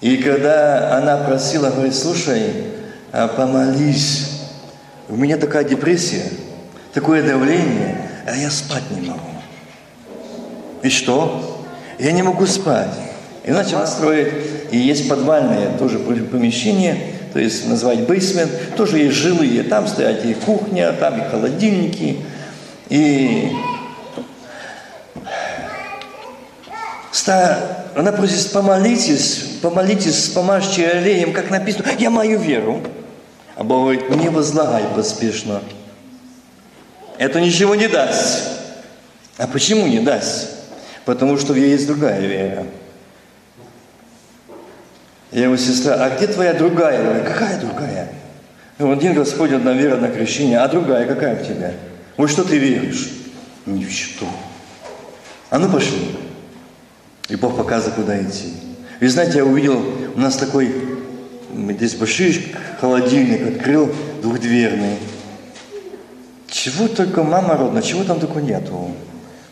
[0.00, 2.64] И когда она просила, говорит, слушай,
[3.12, 4.29] а помолись,
[5.10, 6.24] у меня такая депрессия,
[6.94, 9.20] такое давление, а я спать не могу.
[10.82, 11.66] И что?
[11.98, 12.94] Я не могу спать.
[13.44, 14.32] И начал строить,
[14.70, 16.96] и есть подвальное тоже помещение,
[17.32, 22.18] то есть назвать бейсмент, тоже есть жилые, там стоят и кухня, там и холодильники,
[22.88, 23.50] и
[27.94, 32.80] она просит, помолитесь, помолитесь, помажьте аллеем, как написано, я мою веру.
[33.60, 35.60] А Бог говорит, не возлагай поспешно.
[37.18, 38.58] Это ничего не даст.
[39.36, 40.48] А почему не даст?
[41.04, 42.66] Потому что в ней есть другая вера.
[45.30, 47.04] Я его сестра, а где твоя другая?
[47.04, 48.08] Говорю, какая другая?
[48.78, 51.74] Ну, один Господь, одна вера на крещение, а другая какая в тебя?
[52.16, 53.10] Вот что ты веришь?
[53.66, 54.26] Ни в что.
[55.50, 56.16] А ну пошли.
[57.28, 58.54] И Бог показывает, куда идти.
[59.02, 59.84] Вы знаете, я увидел,
[60.14, 60.89] у нас такой,
[61.54, 63.92] здесь большой холодильник открыл,
[64.22, 64.96] двухдверный.
[66.48, 68.90] Чего только, мама родная, чего там только нету.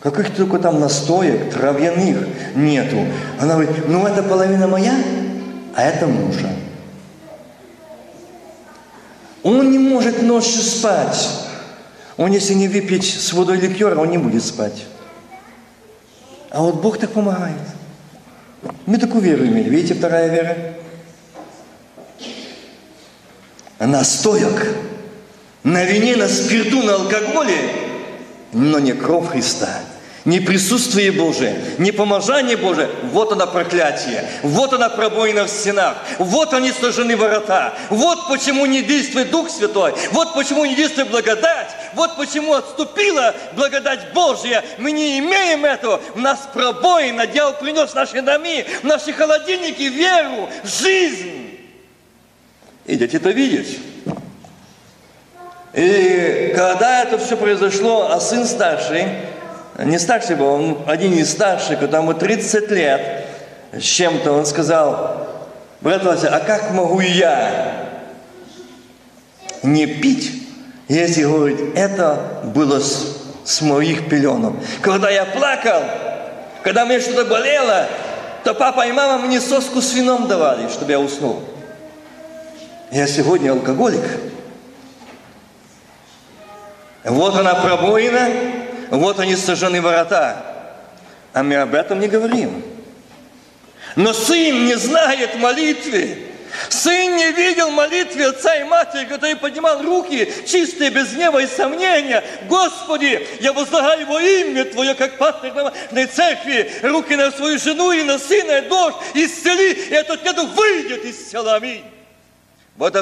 [0.01, 2.97] Каких только там настоек, травяных нету.
[3.39, 4.95] Она говорит, ну это половина моя,
[5.75, 6.49] а это мужа.
[9.43, 11.29] Он не может ночью спать.
[12.17, 14.85] Он, если не выпить с водой ликера, он не будет спать.
[16.49, 17.55] А вот Бог так помогает.
[18.85, 19.69] Мы такую веру имели.
[19.69, 20.57] Видите, вторая вера?
[23.79, 24.67] Настоек
[25.63, 27.57] на вине, на спирту, на алкоголе,
[28.53, 29.81] но не кровь Христа
[30.25, 36.53] не присутствие Божие, не помазание Божие, вот оно проклятие, вот она пробоина в стенах, вот
[36.53, 42.17] они сожжены ворота, вот почему не действует Дух Святой, вот почему не действует благодать, вот
[42.17, 44.63] почему отступила благодать Божья.
[44.77, 45.99] Мы не имеем этого.
[46.15, 51.38] У нас пробоина, дьявол принес в наши доми, в наши холодильники веру, жизнь.
[52.89, 53.77] Идите это видеть.
[55.75, 59.05] И когда это все произошло, а сын старший,
[59.77, 63.25] не старший был, он один из старших, которому 30 лет
[63.73, 65.27] с чем-то, он сказал,
[65.81, 67.85] брат Вася, а как могу я
[69.61, 70.31] не пить,
[70.87, 74.55] если, говорит, это было с, с моих пеленок.
[74.81, 75.83] Когда я плакал,
[76.63, 77.85] когда мне что-то болело,
[78.43, 81.43] то папа и мама мне соску с вином давали, чтобы я уснул.
[82.91, 84.03] Я сегодня алкоголик.
[87.03, 88.29] Вот она пробоина,
[88.89, 90.43] вот они сожжены ворота.
[91.33, 92.63] А мы об этом не говорим.
[93.95, 96.25] Но сын не знает молитвы.
[96.69, 102.23] Сын не видел молитвы отца и матери, который поднимал руки, чистые, без гнева и сомнения.
[102.47, 105.53] Господи, я возлагаю его имя Твое, как пастырь
[105.91, 110.49] на церкви, руки на свою жену и на сына, и дочь, исцели, и этот недух
[110.55, 111.55] выйдет из тела.
[111.55, 111.83] Аминь.
[112.79, 112.95] Вот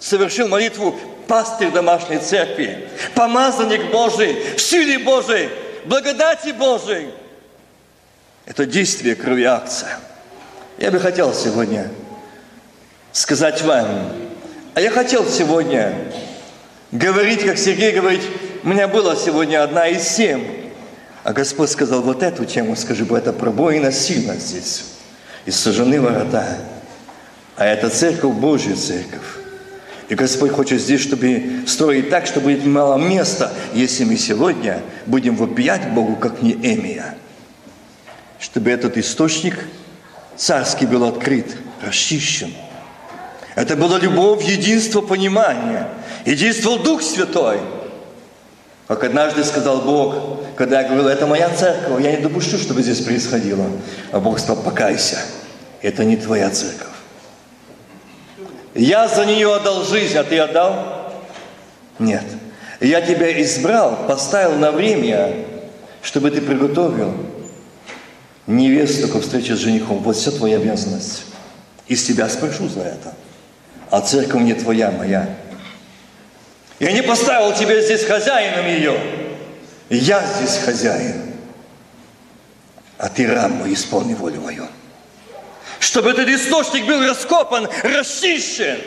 [0.00, 0.98] совершил молитву
[1.28, 5.48] пастырь домашней церкви, помазанник Божий, в силе Божией,
[5.84, 7.10] благодати Божией.
[8.46, 10.00] Это действие крови акция.
[10.76, 11.88] Я бы хотел сегодня
[13.12, 14.12] сказать вам,
[14.74, 15.94] а я хотел сегодня
[16.90, 18.22] говорить, как Сергей говорит,
[18.64, 20.72] у меня была сегодня одна из семь.
[21.22, 24.84] А Господь сказал, вот эту тему скажи, это пробоина сильно здесь.
[25.46, 26.58] И сожжены ворота.
[27.56, 29.38] А это церковь Божья церковь.
[30.08, 35.36] И Господь хочет здесь, чтобы строить так, чтобы будет мало места, если мы сегодня будем
[35.36, 37.14] вопиять Богу, как не Эмия.
[38.38, 39.58] Чтобы этот источник
[40.36, 42.52] царский был открыт, расчищен.
[43.54, 45.88] Это было любовь, единство, понимание.
[46.24, 47.60] Единствовал Дух Святой.
[48.88, 53.00] Как однажды сказал Бог, когда я говорил, это моя церковь, я не допущу, чтобы здесь
[53.00, 53.64] происходило.
[54.10, 55.18] А Бог сказал, покайся,
[55.80, 56.91] это не твоя церковь.
[58.74, 61.12] Я за нее отдал жизнь, а ты отдал?
[61.98, 62.24] Нет.
[62.80, 65.34] Я тебя избрал, поставил на время,
[66.02, 67.14] чтобы ты приготовил
[68.46, 69.98] невесту к встрече с женихом.
[69.98, 71.24] Вот вся твоя обязанность.
[71.86, 73.14] Из тебя спрошу за это.
[73.90, 75.28] А церковь не твоя, моя.
[76.80, 78.98] Я не поставил тебя здесь хозяином ее.
[79.90, 81.34] Я здесь хозяин.
[82.96, 84.66] А ты раб мой, исполни волю мою
[85.82, 88.78] чтобы этот источник был раскопан, расчищен,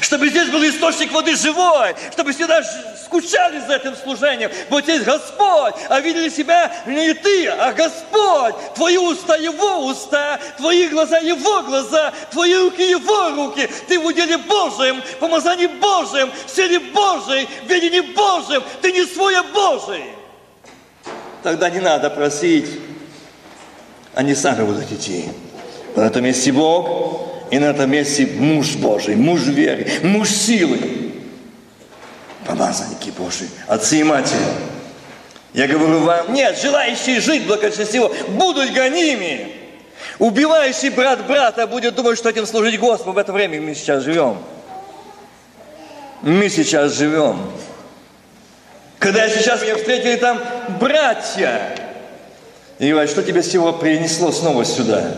[0.00, 2.62] чтобы здесь был источник воды живой, чтобы всегда
[3.04, 4.50] скучали за этим служением.
[4.70, 8.54] Вот здесь Господь, а видели себя не ты, а Господь.
[8.74, 13.68] Твои уста Его уста, твои глаза Его глаза, твои руки Его руки.
[13.86, 18.62] Ты в уделе Божьем, помазании Божьем, в силе Божьей, в видении Божьем.
[18.80, 20.04] Ты не свой, а Божий.
[21.42, 22.66] тогда не надо просить.
[24.14, 25.26] Они сами будут идти.
[25.96, 30.78] На этом месте Бог, и на этом месте муж Божий, муж веры, муж силы.
[32.46, 34.38] Помазанники Божии, отцы и матери.
[35.52, 39.52] Я говорю вам, нет, желающие жить благочестиво будут гонимы.
[40.18, 43.12] Убивающий брат брата будет думать, что этим служить Господу.
[43.12, 44.38] В это время мы сейчас живем.
[46.22, 47.50] Мы сейчас живем.
[48.98, 50.38] Когда сейчас меня встретили там
[50.78, 51.74] братья,
[52.78, 55.16] и говорят, что тебя всего принесло снова сюда?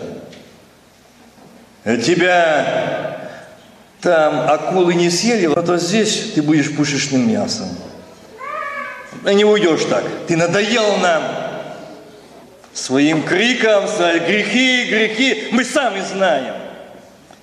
[1.85, 3.19] Тебя
[4.01, 7.69] там акулы не съели, а то здесь ты будешь пушечным мясом.
[9.25, 10.05] Не уйдешь так.
[10.27, 11.23] Ты надоел нам
[12.73, 13.85] своим криком,
[14.27, 15.49] грехи, грехи.
[15.53, 16.55] Мы сами знаем.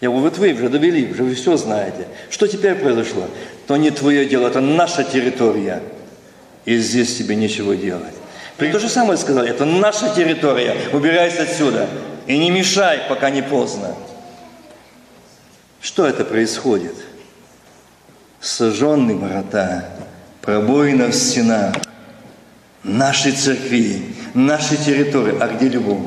[0.02, 2.08] Я говорю, вот вы уже довели, уже вы все знаете.
[2.30, 3.28] Что теперь произошло?
[3.68, 5.82] То не твое дело, это наша территория.
[6.64, 8.14] И здесь тебе нечего делать.
[8.58, 11.88] При то же самое сказал, это наша территория, убирайся отсюда.
[12.28, 13.96] И не мешай, пока не поздно.
[15.82, 16.96] Что это происходит?
[18.42, 19.86] Сожженные ворота,
[20.42, 21.76] пробоина в стенах,
[22.84, 24.02] нашей церкви,
[24.34, 25.38] нашей территории.
[25.40, 26.00] А где любовь?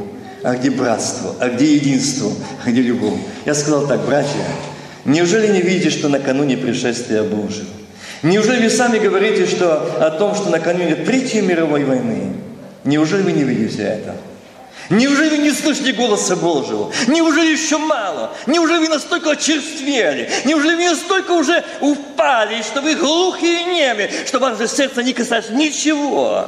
[0.42, 1.34] А где братство?
[1.40, 2.32] А где единство?
[2.64, 3.18] А где любовь?
[3.46, 4.44] Я сказал так, братья,
[5.04, 7.68] неужели не видите, что накануне пришествия Божьего?
[8.22, 12.34] Неужели вы сами говорите что, о том, что накануне Третьей мировой войны?
[12.84, 14.16] Неужели вы не видите это?
[14.92, 16.92] Неужели не слышите голоса Божьего?
[17.06, 18.30] Неужели еще мало?
[18.46, 20.30] Неужели вы настолько очерствели?
[20.44, 25.54] Неужели вы настолько уже упали, что вы глухие и неми, что ваше сердце не касается
[25.54, 26.46] ничего?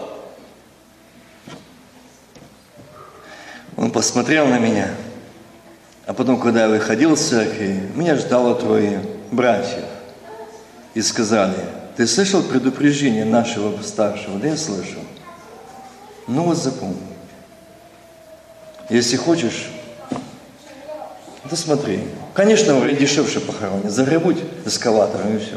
[3.78, 4.90] Он посмотрел на меня,
[6.06, 9.00] а потом, когда я выходил из церкви, меня ждало трое
[9.32, 9.86] братьев.
[10.92, 11.56] И сказали,
[11.96, 14.38] ты слышал предупреждение нашего старшего?
[14.38, 15.00] Да я слышал.
[16.26, 17.13] Ну вот запомни.
[18.90, 19.68] Если хочешь,
[21.48, 22.00] то смотри.
[22.34, 23.90] Конечно, дешевше похоронят.
[23.90, 25.56] Загребуть эскалатором и все.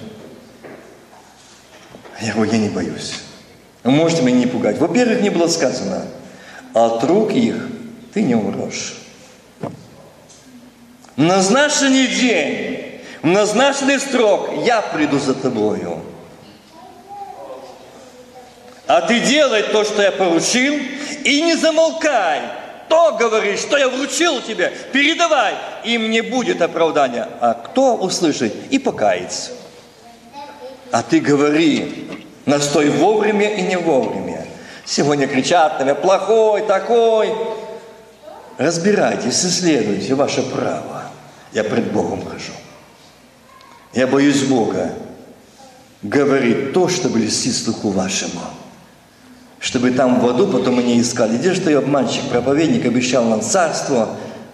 [2.21, 3.15] Я говорю, я не боюсь.
[3.83, 4.77] Вы можете меня не пугать.
[4.77, 6.05] Во-первых, не было сказано,
[6.73, 7.55] от рук их
[8.13, 8.95] ты не умрешь.
[11.15, 16.01] В назначенный день, в назначенный срок я приду за тобою.
[18.87, 20.75] А ты делай то, что я поручил,
[21.23, 22.41] и не замолкай.
[22.89, 27.27] То говоришь, что я вручил тебе, передавай, им не будет оправдания.
[27.41, 29.51] А кто услышит и покается.
[30.91, 34.45] А ты говори, настой вовремя и не вовремя.
[34.85, 37.33] Сегодня кричат на меня, плохой, такой.
[38.57, 41.03] Разбирайтесь, исследуйте ваше право.
[41.51, 42.53] Я пред Богом хожу.
[43.93, 44.93] Я боюсь Бога
[46.01, 48.41] говорить то, что блестит слуху вашему
[49.59, 51.37] чтобы там в аду потом они искали.
[51.37, 54.09] Где же ты, обманщик, проповедник, обещал нам царство,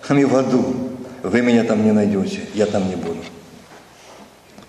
[0.08, 0.76] а мы в аду.
[1.24, 3.20] Вы меня там не найдете, я там не буду.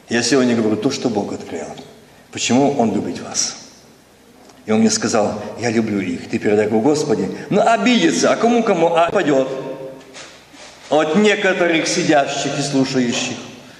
[0.08, 1.66] Я сегодня говорю то, что Бог открыл.
[2.30, 3.56] Почему Он любит вас?
[4.66, 6.28] И Он мне сказал, я люблю их.
[6.28, 9.48] Ты передай Господи, ну обидится, а кому кому а падет?
[10.90, 13.36] От некоторых сидящих и слушающих.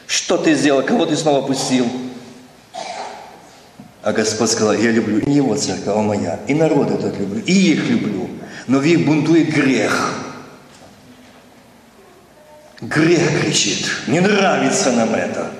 [0.07, 1.87] Что ты сделал, кого ты снова пустил?
[4.05, 6.39] А Господь сказал, я люблю не его церковь, а моя.
[6.47, 8.29] И народ этот люблю, и их люблю.
[8.67, 10.13] Но в их бунтует грех.
[12.83, 15.51] Грех кричит, не нравится нам это.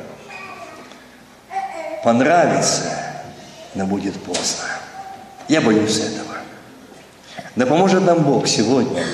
[2.05, 2.93] Понравится,
[3.75, 4.65] но будет поздно.
[5.49, 6.37] Я боюсь этого.
[7.57, 9.05] Да поможет нам Бог сегодня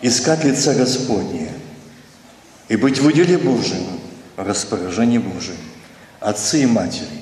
[0.00, 1.50] искать лица Господне
[2.68, 4.00] и быть в уделе Божьем,
[4.38, 5.58] в распоряжении Божьем,
[6.20, 7.19] отцы и матери,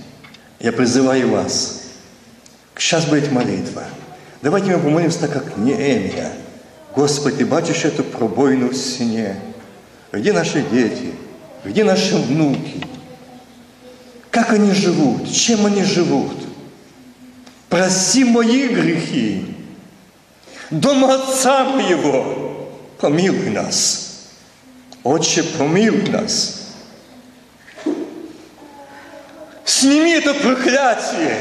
[0.60, 1.82] я призываю вас.
[2.76, 3.84] Сейчас будет молитва.
[4.42, 6.32] Давайте мы помолимся так, как Неемия.
[6.94, 9.36] Господи, бачишь эту пробойну в стене.
[10.12, 11.12] Где наши дети?
[11.64, 12.84] Где наши внуки?
[14.30, 15.30] Как они живут?
[15.30, 16.36] Чем они живут?
[17.68, 19.54] Прости мои грехи.
[20.70, 22.70] Дома отца моего,
[23.00, 24.28] помилуй нас.
[25.02, 26.57] Отче, помилуй нас.
[29.68, 31.36] Сними это проклятие.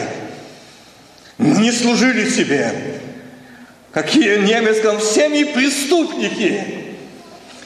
[1.37, 2.99] Мы не служили тебе.
[3.93, 6.93] Какие немецком все мы преступники.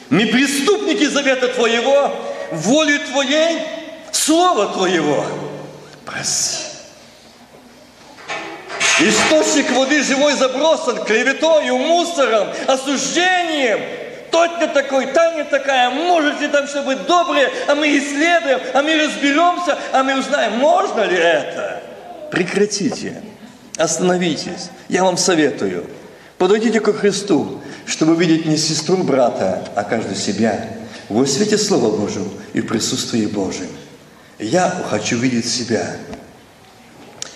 [0.08, 2.14] Мы преступники завета Твоего,
[2.52, 3.58] воли Твоей,
[4.12, 5.26] Слова Твоего.
[6.04, 6.62] Прости.
[9.00, 13.80] Источник воды живой забросан клеветою, мусором, осуждением–
[14.32, 18.60] тот не такой, та не такая, может ли там все быть доброе, а мы исследуем,
[18.74, 21.82] а мы разберемся, а мы узнаем, можно ли это.
[22.30, 23.22] Прекратите.
[23.76, 24.70] Остановитесь.
[24.88, 25.86] Я вам советую.
[26.38, 30.66] Подойдите ко Христу, чтобы видеть не сестру брата, а каждую себя
[31.08, 33.68] во свете Слова Божьего и в присутствии Божьем.
[34.38, 35.86] Я хочу видеть себя.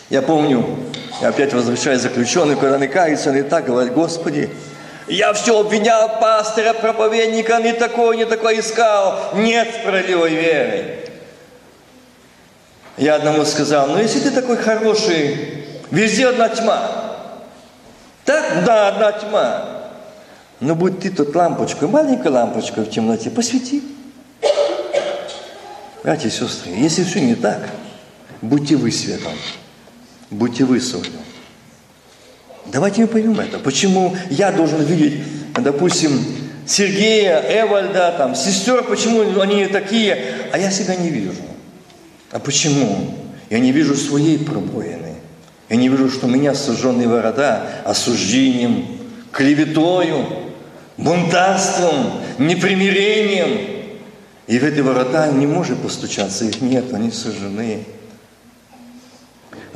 [0.08, 0.78] Я помню,
[1.20, 4.50] я опять возвращаюсь заключенный, когда он кается, он и так говорит, Господи,
[5.08, 9.30] я все обвинял пастора, проповедника, не такой, не такой искал.
[9.34, 10.98] Нет справедливой веры.
[12.96, 16.90] Я одному сказал, ну если ты такой хороший, везде одна тьма.
[18.24, 18.64] Так?
[18.64, 19.90] Да, одна тьма.
[20.60, 23.82] Но будь ты тут лампочкой, маленькой лампочкой в темноте, посвети.
[26.02, 27.68] Братья и сестры, если все не так,
[28.40, 29.32] будьте вы светом,
[30.30, 31.12] будьте вы солью.
[32.72, 33.58] Давайте мы поймем это.
[33.58, 35.22] Почему я должен видеть,
[35.54, 36.20] допустим,
[36.66, 40.18] Сергея, Эвальда, там, сестер, почему они такие,
[40.52, 41.42] а я себя не вижу.
[42.32, 43.14] А почему?
[43.50, 45.14] Я не вижу своей пробоины.
[45.68, 48.84] Я не вижу, что меня сожженные ворота осуждением,
[49.30, 50.26] клеветою,
[50.96, 53.76] бунтарством, непримирением.
[54.46, 57.84] И в эти ворота не может постучаться, их нет, они сожжены.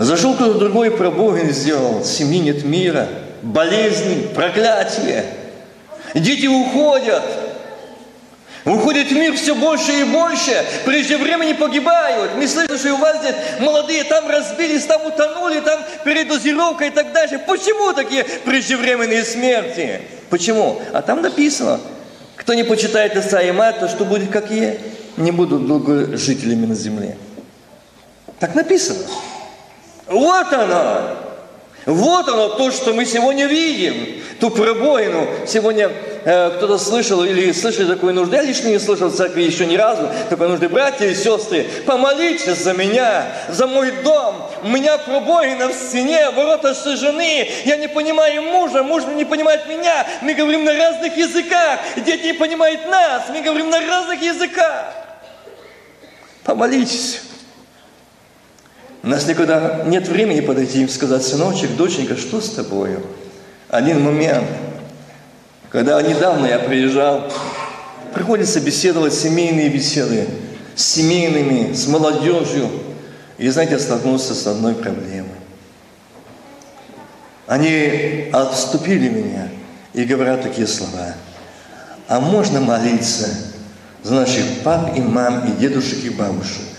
[0.01, 3.06] Зашел кто-то другой, пробоин сделал, семьи нет мира,
[3.43, 5.27] болезни, проклятие.
[6.14, 7.22] Дети уходят,
[8.64, 12.32] Уходит в мир все больше и больше, прежде времени погибают.
[12.36, 17.12] Мы слышим, что у вас здесь молодые там разбились, там утонули, там передозировка и так
[17.12, 17.39] дальше.
[17.47, 20.01] Почему такие преждевременные смерти?
[20.31, 20.81] Почему?
[20.93, 21.78] А там написано,
[22.36, 24.77] кто не почитает отца и мать, то что будет как я,
[25.18, 27.16] не будут долго жителями на земле.
[28.39, 29.05] Так написано.
[30.11, 31.03] Вот оно.
[31.87, 34.20] Вот оно то, что мы сегодня видим.
[34.41, 35.27] Ту пробоину.
[35.47, 35.89] Сегодня
[36.24, 38.35] э, кто-то слышал или слышали такую нужду.
[38.35, 40.69] Я лично не слышал в церкви еще ни разу такой нужды.
[40.69, 44.51] Братья и сестры, помолитесь за меня, за мой дом.
[44.65, 47.49] У меня пробоина в стене, ворота сожжены.
[47.65, 50.07] Я не понимаю мужа, муж не понимает меня.
[50.23, 51.78] Мы говорим на разных языках.
[51.97, 53.23] Дети не понимают нас.
[53.28, 54.93] Мы говорим на разных языках.
[56.43, 57.20] Помолитесь.
[59.02, 63.02] У нас никогда нет времени подойти им сказать, сыночек, доченька, что с тобою?
[63.68, 64.44] Один момент,
[65.70, 67.32] когда недавно я приезжал,
[68.12, 70.27] приходится беседовать, семейные беседы,
[70.74, 72.68] с семейными, с молодежью.
[73.39, 75.31] И, знаете, столкнулся с одной проблемой.
[77.47, 79.48] Они отступили меня
[79.94, 81.14] и говорят такие слова.
[82.06, 83.28] А можно молиться
[84.02, 86.70] за наших пап и мам, и дедушек, и бабушек?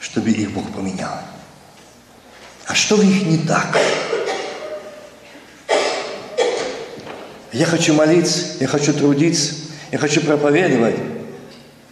[0.00, 1.12] Чтобы их Бог поменял.
[2.66, 3.78] А что в них не так?
[7.52, 9.54] Я хочу молиться, я хочу трудиться,
[9.92, 10.96] я хочу проповедовать.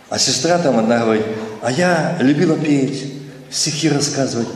[0.09, 1.27] А сестра там одна говорит,
[1.63, 3.13] а я любила петь,
[3.51, 4.49] стихи рассказывать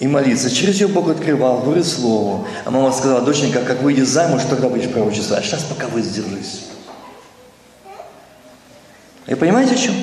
[0.00, 0.50] и молиться.
[0.50, 2.48] Через ее Бог открывал, говорит слово.
[2.64, 5.44] А мама сказала, доченька, как выйдешь замуж, тогда будешь пророчествовать.
[5.44, 6.62] А сейчас пока воздержись.
[9.28, 9.94] И понимаете, о чем?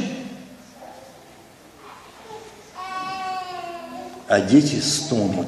[4.29, 5.47] А дети стонут.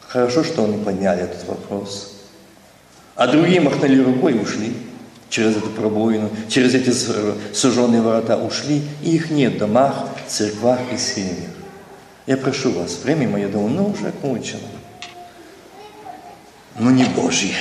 [0.00, 2.12] Хорошо, что они подняли этот вопрос.
[3.16, 4.76] А другие махнули рукой и ушли
[5.30, 6.90] через эту пробоину, через эти
[7.54, 11.50] сожженные ворота ушли, и их нет в домах, церквах и семьях.
[12.26, 14.60] Я прошу вас, время мое давно уже окончено.
[16.78, 17.56] Но не Божье.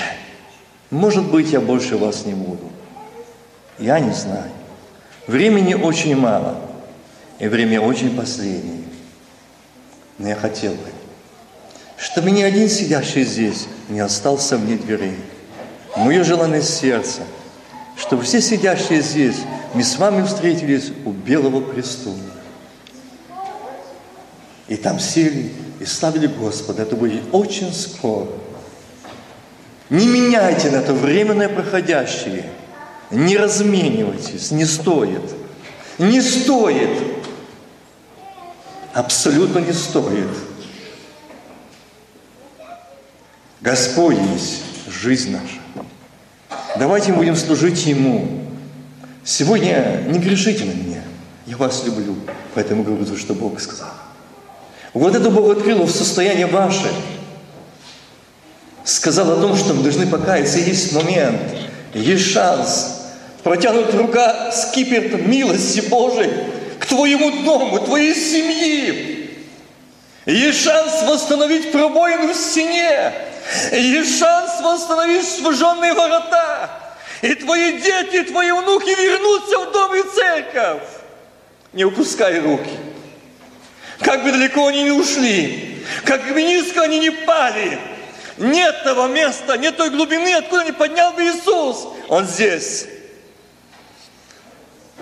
[0.89, 2.69] Может быть, я больше вас не буду.
[3.79, 4.51] Я не знаю.
[5.25, 6.57] Времени очень мало,
[7.39, 8.80] и время очень последнее.
[10.21, 10.87] Но я хотел бы,
[11.97, 15.17] чтобы ни один сидящий здесь не остался вне дверей.
[15.97, 17.21] Мое желание сердца,
[17.97, 19.37] чтобы все сидящие здесь,
[19.73, 22.15] мы с вами встретились у Белого престола.
[24.67, 26.83] И там сели и славили Господа.
[26.83, 28.27] Это будет очень скоро.
[29.89, 32.45] Не меняйте на это временное проходящее.
[33.09, 35.33] Не разменивайтесь, не стоит.
[35.97, 37.10] Не стоит.
[38.93, 40.27] Абсолютно не стоит.
[43.61, 45.87] Господь есть жизнь наша.
[46.77, 48.27] Давайте будем служить Ему.
[49.23, 51.03] Сегодня не грешите на меня.
[51.45, 52.15] Я вас люблю,
[52.53, 53.93] поэтому говорю то, что Бог сказал.
[54.93, 56.91] Вот это Бог открыл в состоянии ваше.
[58.83, 60.57] Сказал о том, что мы должны покаяться.
[60.57, 61.39] Есть момент,
[61.93, 62.97] есть шанс.
[63.43, 66.50] Протянут рука скипет милости Божией
[66.91, 69.39] твоему дому, твоей семьи.
[70.25, 73.13] Есть шанс восстановить пробоину в стене.
[73.71, 76.69] Есть шанс восстановить сожженные ворота.
[77.21, 80.83] И твои дети, и твои внуки вернутся в дом и церковь.
[81.73, 82.77] Не упускай руки.
[84.01, 87.79] Как бы далеко они ни ушли, Как бы низко они не пали,
[88.37, 91.87] нет того места, нет той глубины, откуда не поднял бы Иисус.
[92.07, 92.87] Он здесь.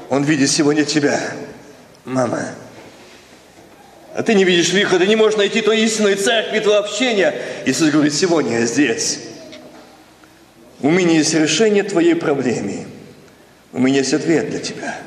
[0.10, 1.20] Он видит сегодня тебя,
[2.10, 2.40] мама.
[4.16, 7.34] А ты не видишь выхода, не можешь найти той истинной церкви, твоего общения.
[7.66, 9.20] Иисус говорит, сегодня я здесь.
[10.82, 12.86] У меня есть решение твоей проблемы.
[13.72, 14.98] У меня есть ответ для тебя.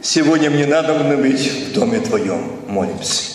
[0.00, 2.60] Сегодня мне надо быть в доме твоем.
[2.66, 3.31] Молимся.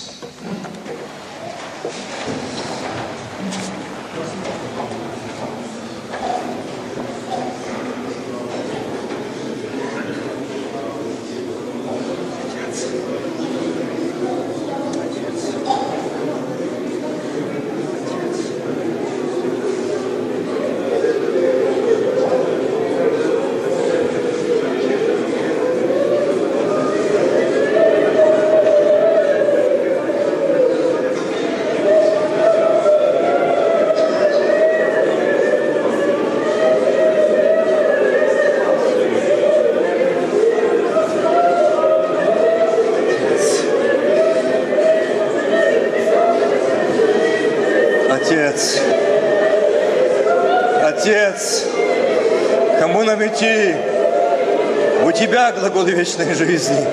[55.98, 56.86] Вечной жизни.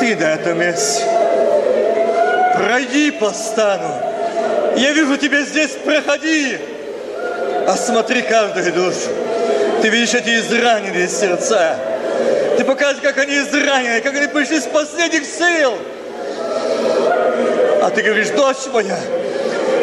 [0.00, 1.04] Ты на этом месте.
[2.56, 3.94] Пройди по стану.
[4.76, 6.58] Я вижу тебя здесь, проходи.
[7.68, 9.10] Осмотри каждую душу.
[9.80, 11.76] Ты видишь эти израненные сердца.
[12.56, 15.74] Ты показываешь, как они изранены, как они пришли с последних сил.
[17.80, 18.98] А ты говоришь, дочь моя,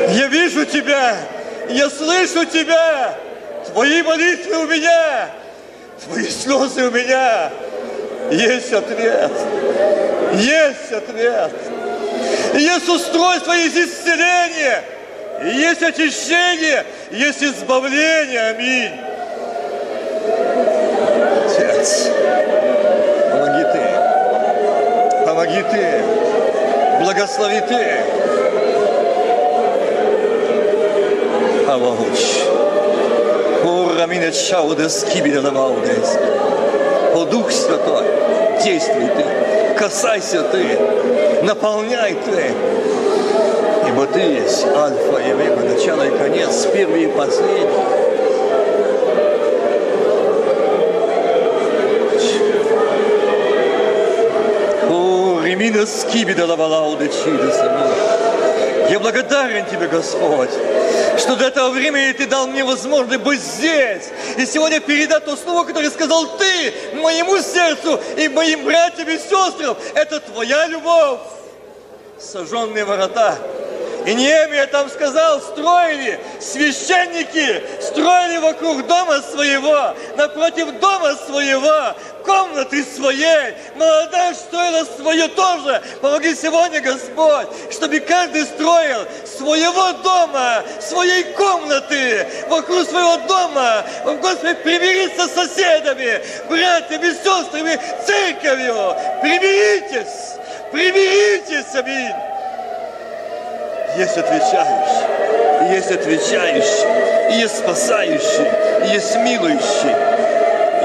[0.10, 1.16] я вижу тебя,
[1.70, 3.16] я слышу тебя,
[3.68, 5.30] твои молитвы у меня,
[6.06, 7.52] твои слезы у меня.
[8.32, 9.32] Есть ответ.
[10.34, 11.52] Есть ответ.
[12.54, 14.84] Есть устройство, есть исцеление.
[15.44, 18.42] Есть очищение, есть избавление.
[18.52, 18.92] Аминь.
[21.46, 22.10] Отец,
[23.32, 25.26] помоги Ты.
[25.26, 26.04] Помоги Ты.
[27.02, 27.98] Благослови Ты.
[31.68, 32.46] Помочь.
[33.64, 36.18] Ура, меня чаудес, кибеля лаваудес.
[37.14, 38.06] О Дух Святой,
[38.64, 40.78] действуй Ты, касайся Ты,
[41.44, 42.52] наполняй Ты.
[43.88, 47.70] Ибо Ты есть Альфа и Омега, начало и конец, первый и последний.
[54.90, 58.26] О, ремина скибида лавалауда чидаса.
[58.90, 60.52] Я благодарен Тебе, Господь,
[61.18, 64.10] что до этого времени Ты дал мне возможность быть здесь.
[64.38, 66.74] И сегодня передать то слово, которое сказал Ты
[67.06, 69.78] моему сердцу и моим братьям и сестрам.
[69.94, 71.20] Это Твоя любовь.
[72.20, 73.38] Сожженные ворота.
[74.08, 81.96] И Неемия там сказал, строили, священники строили вокруг дома своего, напротив дома своего,
[82.26, 83.54] комнаты своей.
[83.76, 85.82] Молодая строила свое тоже.
[86.02, 93.86] Помоги сегодня, Господь, чтобы каждый строил своего дома, своей комнаты, вокруг своего дома.
[94.22, 98.96] Господи, примириться с соседами, братьями, сестрами, церковью.
[99.22, 100.36] Примиритесь,
[100.72, 102.16] примиритесь, аминь.
[103.98, 109.96] Есть отвечающий, есть отвечающий, есть спасающий, есть милующий,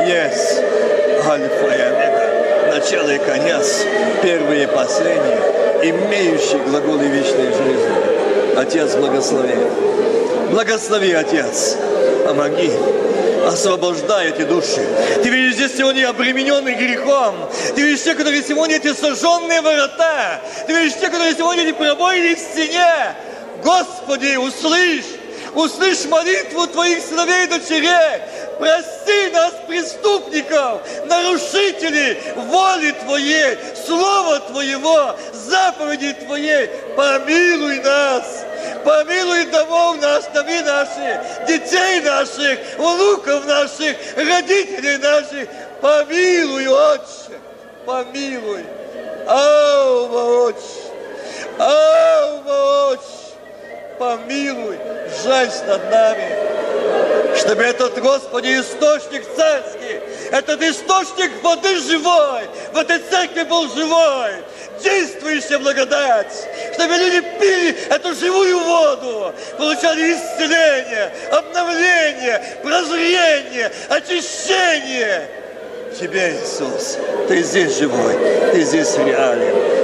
[0.07, 0.90] есть
[1.27, 3.85] Альфа и Омега, начало и конец,
[4.23, 8.57] первый и последний, имеющий глаголы вечной жизни.
[8.57, 9.55] Отец, благослови.
[10.51, 11.77] Благослови, Отец.
[12.27, 12.71] Помоги
[13.47, 14.87] освобождай эти души.
[15.23, 17.35] Ты видишь здесь сегодня обремененный грехом.
[17.75, 20.41] Ты видишь те, которые сегодня эти сожженные ворота.
[20.67, 23.15] Ты видишь те, которые сегодня эти пробоины в стене.
[23.63, 25.05] Господи, услышь,
[25.55, 28.23] услышь молитву Твоих сыновей и дочерей.
[28.61, 36.69] Прости нас, преступников, нарушителей воли Твоей, Слова Твоего, заповеди Твоей.
[36.95, 38.45] Помилуй нас
[38.85, 45.49] помилуй домов наших, наши, детей наших, внуков наших, родителей наших.
[45.81, 47.39] Помилуй, Отче,
[47.87, 48.65] помилуй.
[49.27, 50.59] Аува, Отче,
[51.59, 53.20] Аува, Отче,
[54.01, 54.79] помилуй,
[55.23, 60.01] жалься над нами, чтобы этот, Господи, источник царский,
[60.33, 64.31] этот источник воды живой, в этой церкви был живой,
[64.83, 66.33] действующая благодать,
[66.73, 75.29] чтобы люди пили эту живую воду, получали исцеление, обновление, прозрение, очищение.
[76.01, 76.97] Тебе, Иисус,
[77.29, 78.15] Ты здесь живой,
[78.53, 79.81] Ты здесь реален.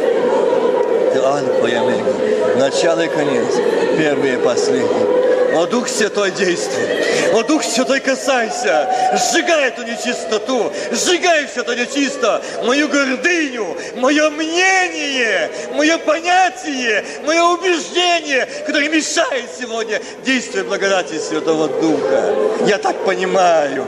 [1.13, 2.26] Ты Альфа и Омега,
[2.57, 3.55] начало и конец,
[3.99, 5.27] первый и последний.
[5.57, 6.85] О, Дух Святой действуй.
[7.33, 8.91] О, Дух Святой касайся.
[9.15, 10.71] Сжигай эту нечистоту.
[10.93, 12.43] Сжигай все это нечисто.
[12.65, 22.35] Мою гордыню, мое мнение, мое понятие, мое убеждение, которое мешает сегодня действию благодати Святого Духа.
[22.67, 23.87] Я так понимаю.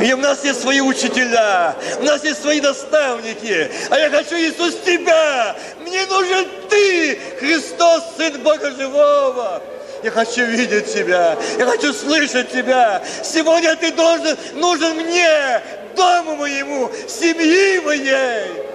[0.00, 3.70] И у нас есть свои учителя, у нас есть свои наставники.
[3.90, 5.56] А я хочу, Иисус, Тебя.
[5.80, 9.62] Мне нужен Ты, Христос, Сын Бога Живого.
[10.02, 11.36] Я хочу видеть Тебя.
[11.58, 13.02] Я хочу слышать Тебя.
[13.24, 15.62] Сегодня Ты должен, нужен мне,
[15.96, 18.67] дому моему, семьи моей.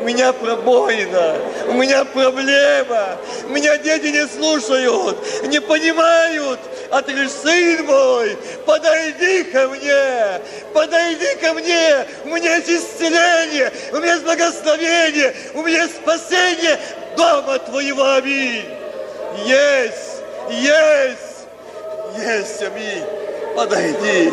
[0.00, 1.36] У меня пробоина,
[1.68, 3.18] у меня проблема,
[3.48, 6.58] меня дети не слушают, не понимают.
[6.90, 10.40] А ты говоришь, сын мой, подойди ко мне,
[10.72, 16.80] подойди ко мне, у меня есть исцеление, у меня есть благословение, у меня есть спасение
[17.16, 18.64] дома твоего, аминь.
[19.44, 20.22] Есть.
[20.50, 21.46] Есть!
[22.18, 23.29] Есть, аминь.
[23.60, 24.32] Подойди.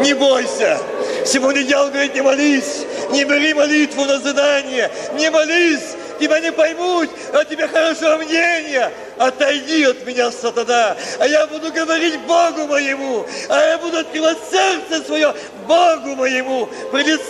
[0.00, 0.78] Не бойся.
[1.24, 7.08] Сегодня дьявол говорит, не молись, не бери молитву на задание, не молись, тебя не поймут,
[7.32, 8.92] а тебе хорошее мнение.
[9.16, 15.06] Отойди от меня, сатана, а я буду говорить Богу моему, а я буду открывать сердце
[15.06, 15.34] свое
[15.66, 16.68] Богу моему.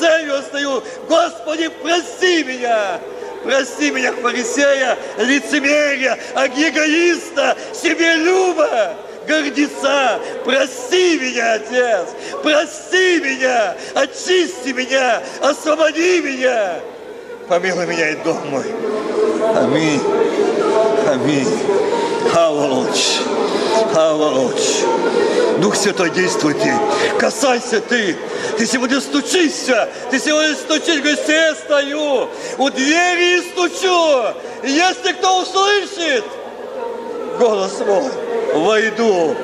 [0.01, 2.98] Целью стою, Господи, прости меня.
[3.44, 8.97] Прости меня, фарисея, лицемерия, эгоиста, себелюба,
[9.31, 10.19] гордеца.
[10.44, 12.09] Прости меня, Отец,
[12.43, 16.81] прости меня, очисти меня, освободи меня.
[17.48, 18.65] Помилуй меня и дом мой.
[19.57, 20.01] Аминь.
[21.09, 21.59] Аминь.
[22.32, 23.19] Халалоч.
[23.93, 24.61] Халалоч.
[25.59, 26.73] Дух Святой, действуй ты.
[27.19, 28.16] Касайся ты.
[28.57, 29.89] Ты сегодня стучишься.
[30.11, 31.01] Ты сегодня стучишь.
[31.01, 32.28] Говоришь, я стою
[32.59, 34.35] у двери и стучу.
[34.62, 36.24] Если кто услышит
[37.39, 39.36] голос мой, войду.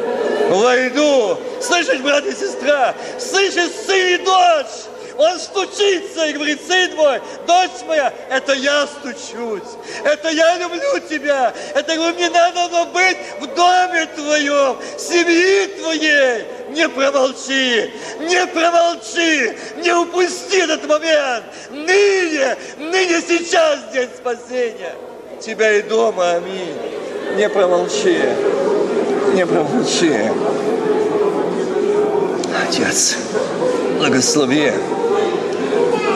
[0.48, 1.38] Войду.
[1.60, 2.94] Слышишь, брат и сестра?
[3.18, 4.86] Слышишь, сын и дочь?
[5.18, 9.62] Он стучится и говорит, сын мой, дочь моя, это я стучусь,
[10.04, 16.44] это я люблю тебя, это говорю, мне надо быть в доме твоем, семьи твоей.
[16.68, 21.44] Не промолчи, не промолчи, не упусти этот момент.
[21.70, 24.94] Ныне, ныне сейчас день спасения.
[25.40, 26.76] Тебя и дома, аминь.
[27.36, 28.20] Не промолчи,
[29.36, 30.30] не промолчи.
[32.66, 33.16] Отец,
[33.98, 34.72] благослови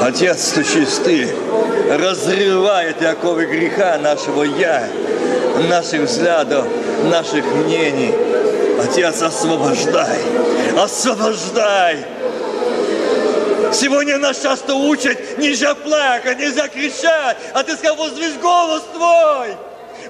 [0.00, 1.28] Отец, стучись ты,
[1.90, 4.88] разрывай эти оковы греха нашего «я»,
[5.68, 6.66] наших взглядов,
[7.12, 8.14] наших мнений.
[8.82, 10.18] Отец, освобождай,
[10.78, 11.98] освобождай.
[13.74, 19.54] Сегодня нас часто учат, нельзя плакать, нельзя кричать, а ты сказал, возвись голос твой,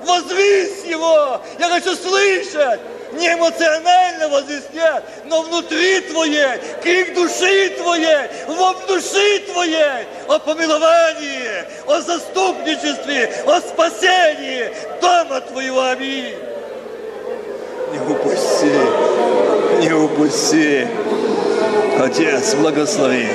[0.07, 2.81] возвись его, я хочу слышать
[3.13, 12.01] не эмоционально возвестят, но внутри твоей, крик души твоей, в души твоей, о помиловании, о
[12.01, 14.71] заступничестве, о спасении
[15.01, 15.83] дома твоего.
[15.83, 16.35] Аминь.
[17.93, 18.73] Не упусти,
[19.81, 20.87] не упусти.
[21.99, 23.27] Отец, благослови.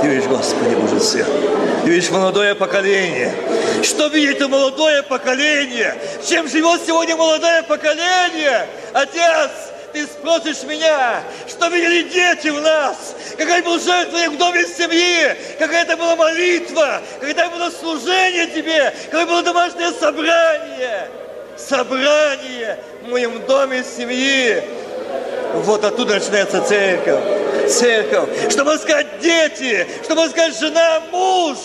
[0.00, 1.26] Ты видишь, Господи, Боже Сын.
[1.84, 3.30] Ты видишь молодое поколение.
[3.82, 5.94] Что видит это молодое поколение?
[6.26, 8.66] Чем живет сегодня молодое поколение?
[8.94, 9.50] Отец,
[9.92, 15.82] ты спросишь меня, что видели дети в нас, какая была жертва в доме семьи, какая
[15.82, 21.08] это была молитва, какое было служение тебе, какое было домашнее собрание.
[21.58, 24.62] Собрание в моем доме семьи.
[25.52, 27.70] Вот оттуда начинается церковь.
[27.70, 28.50] Церковь.
[28.50, 31.58] Чтобы сказать дети, чтобы сказать жена, муж.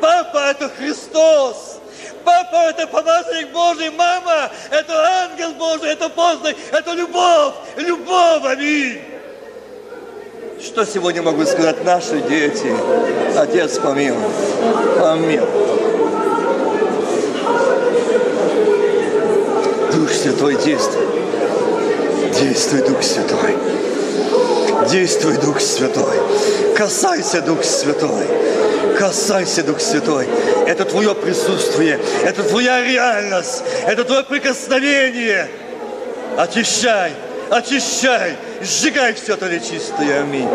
[0.00, 1.78] Папа– это Христос.
[2.24, 4.92] Папа– это помазанник Божий, мама– это
[5.24, 9.00] ангел Божий, это поздний, это любовь, любовь, аминь.
[10.62, 12.74] Что сегодня могу сказать наши дети?
[13.36, 14.22] Отец помилуй,
[14.98, 15.48] помилуй.
[19.92, 21.06] Дух Святой действуй.
[22.38, 23.56] Действуй, Дух Святой.
[24.90, 26.16] Действуй, Дух Святой.
[26.76, 28.26] Касайся, Дух Святой.
[29.00, 30.28] Касайся, Дух Святой.
[30.66, 35.48] Это Твое присутствие, это Твоя реальность, это Твое прикосновение.
[36.36, 37.14] Очищай,
[37.50, 40.20] очищай, сжигай все это нечистое.
[40.20, 40.50] Аминь.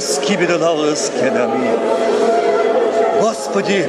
[0.00, 0.58] Скибере
[0.96, 1.70] скедами.
[3.20, 3.88] Господи,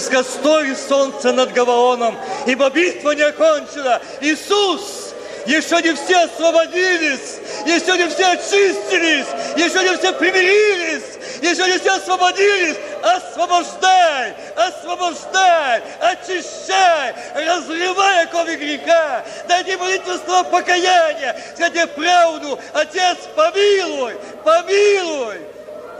[0.00, 4.00] сказать, стой, солнце над Гаваоном, ибо битва не окончена.
[4.20, 5.14] Иисус,
[5.46, 9.26] еще не все освободились, еще не все очистились,
[9.56, 11.02] еще не все примирились,
[11.40, 12.76] еще не все освободились.
[13.02, 19.24] Освобождай, освобождай, очищай, разрывай оковы греха.
[19.48, 21.36] Дайте молитвенство покаяния.
[21.54, 24.14] Скажите правду, Отец, помилуй,
[24.44, 25.40] помилуй.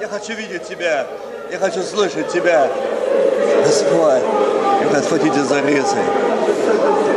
[0.00, 1.04] Я хочу видеть Тебя,
[1.50, 2.70] я хочу слышать Тебя.
[3.66, 4.22] Господь,
[4.92, 5.96] Господь, иди зарезы.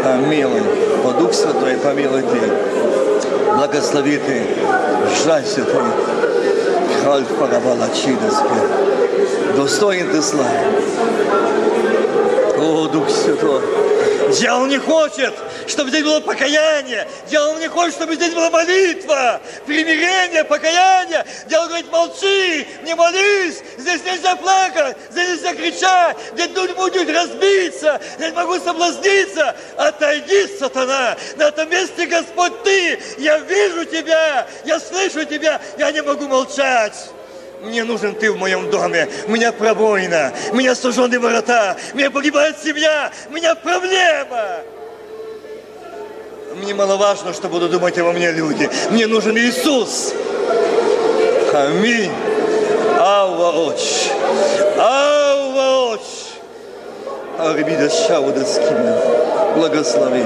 [0.03, 0.61] Помилуй,
[1.05, 3.53] о Дух Святой, помилуй Ты.
[3.55, 4.47] Благослови Ты,
[5.23, 5.79] жалься Ты.
[7.03, 8.94] Хальф парабала чидоспи.
[9.55, 10.49] Достоин Ты славы.
[12.57, 13.61] О, Дух Святой.
[14.33, 15.33] Дьявол не хочет,
[15.67, 17.07] чтобы здесь было покаяние.
[17.29, 21.25] Дьявол не хочет, чтобы здесь была молитва, примирение, покаяние.
[21.47, 28.01] Дьявол говорит, молчи, не молись, здесь нельзя плакать, здесь нельзя кричать, здесь тут будет разбиться,
[28.17, 29.55] здесь могу соблазниться.
[29.77, 36.01] Отойди, сатана, на этом месте Господь ты, я вижу тебя, я слышу тебя, я не
[36.01, 37.11] могу молчать.
[37.65, 39.07] Мне нужен ты в моем доме.
[39.27, 44.59] У меня пробоина, у меня суженые ворота, у меня погибает семья, у меня проблема.
[46.55, 48.69] Мне маловажно, что будут думать обо мне люди.
[48.91, 50.13] Мне нужен Иисус.
[51.53, 52.11] Аминь.
[52.99, 54.11] Ауа оч.
[54.77, 56.01] Ауа оч.
[57.39, 59.01] Арбида шауда скина.
[59.55, 60.23] Благослови.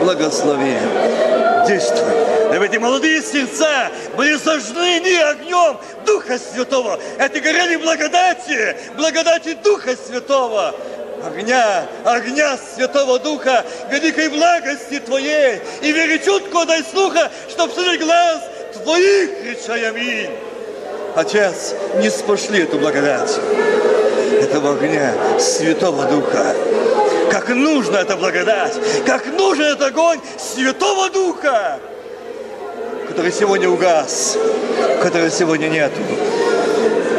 [0.00, 0.78] Благослови.
[1.66, 2.50] Действуй.
[2.50, 6.98] Дабы эти молодые сердца были зажжены не огнем Духа Святого.
[7.18, 10.74] Это горели благодати, благодати Духа Святого
[11.26, 18.42] огня, огня Святого Духа, великой благости Твоей, и вере чутко дай слуха, чтоб слышать глаз
[18.74, 20.30] Твоих, кричай аминь.
[21.14, 23.38] Отец, не спошли эту благодать,
[24.40, 26.54] этого огня Святого Духа.
[27.30, 28.74] Как нужна эта благодать,
[29.06, 31.78] как нужен этот огонь Святого Духа,
[33.08, 34.36] который сегодня угас,
[35.02, 36.00] который сегодня нету.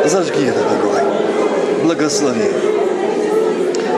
[0.06, 2.52] Зажги этот огонь, благослови.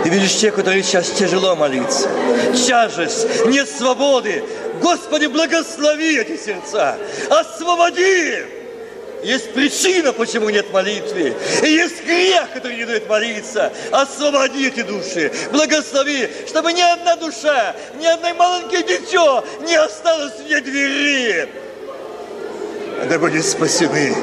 [0.04, 2.08] Ты видишь тех, которые сейчас тяжело молиться.
[2.54, 4.44] Тяжесть, нет свободы.
[4.82, 6.98] Господи, благослови эти сердца.
[7.30, 8.57] Освободи.
[9.28, 11.34] Есть причина, почему нет молитвы.
[11.62, 13.74] И есть грех, который не дает молиться.
[13.92, 15.34] Освободи эти души.
[15.52, 21.50] Благослови, чтобы ни одна душа, ни одно маленькое дитё не осталось вне двери.
[23.10, 24.16] Да были спасены.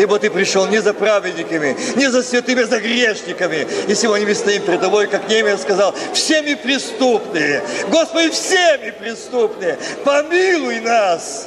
[0.00, 3.66] Ибо ты пришел не за праведниками, не за святыми, а за грешниками.
[3.88, 7.62] И сегодня мы стоим перед тобой, как немец сказал, всеми преступные.
[7.90, 9.76] Господи, всеми преступные.
[10.02, 11.46] Помилуй нас.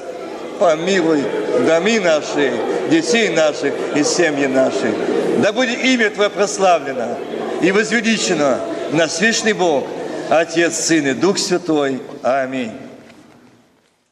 [0.59, 1.23] Помилуй
[1.67, 2.53] доми наши,
[2.89, 4.93] детей наших и семьи наши.
[5.39, 7.17] Да будет имя Твое прославлено
[7.61, 8.59] и возвеличено
[8.91, 9.85] на свечный Бог,
[10.29, 12.01] Отец, Сын и Дух Святой.
[12.21, 12.82] Аминь.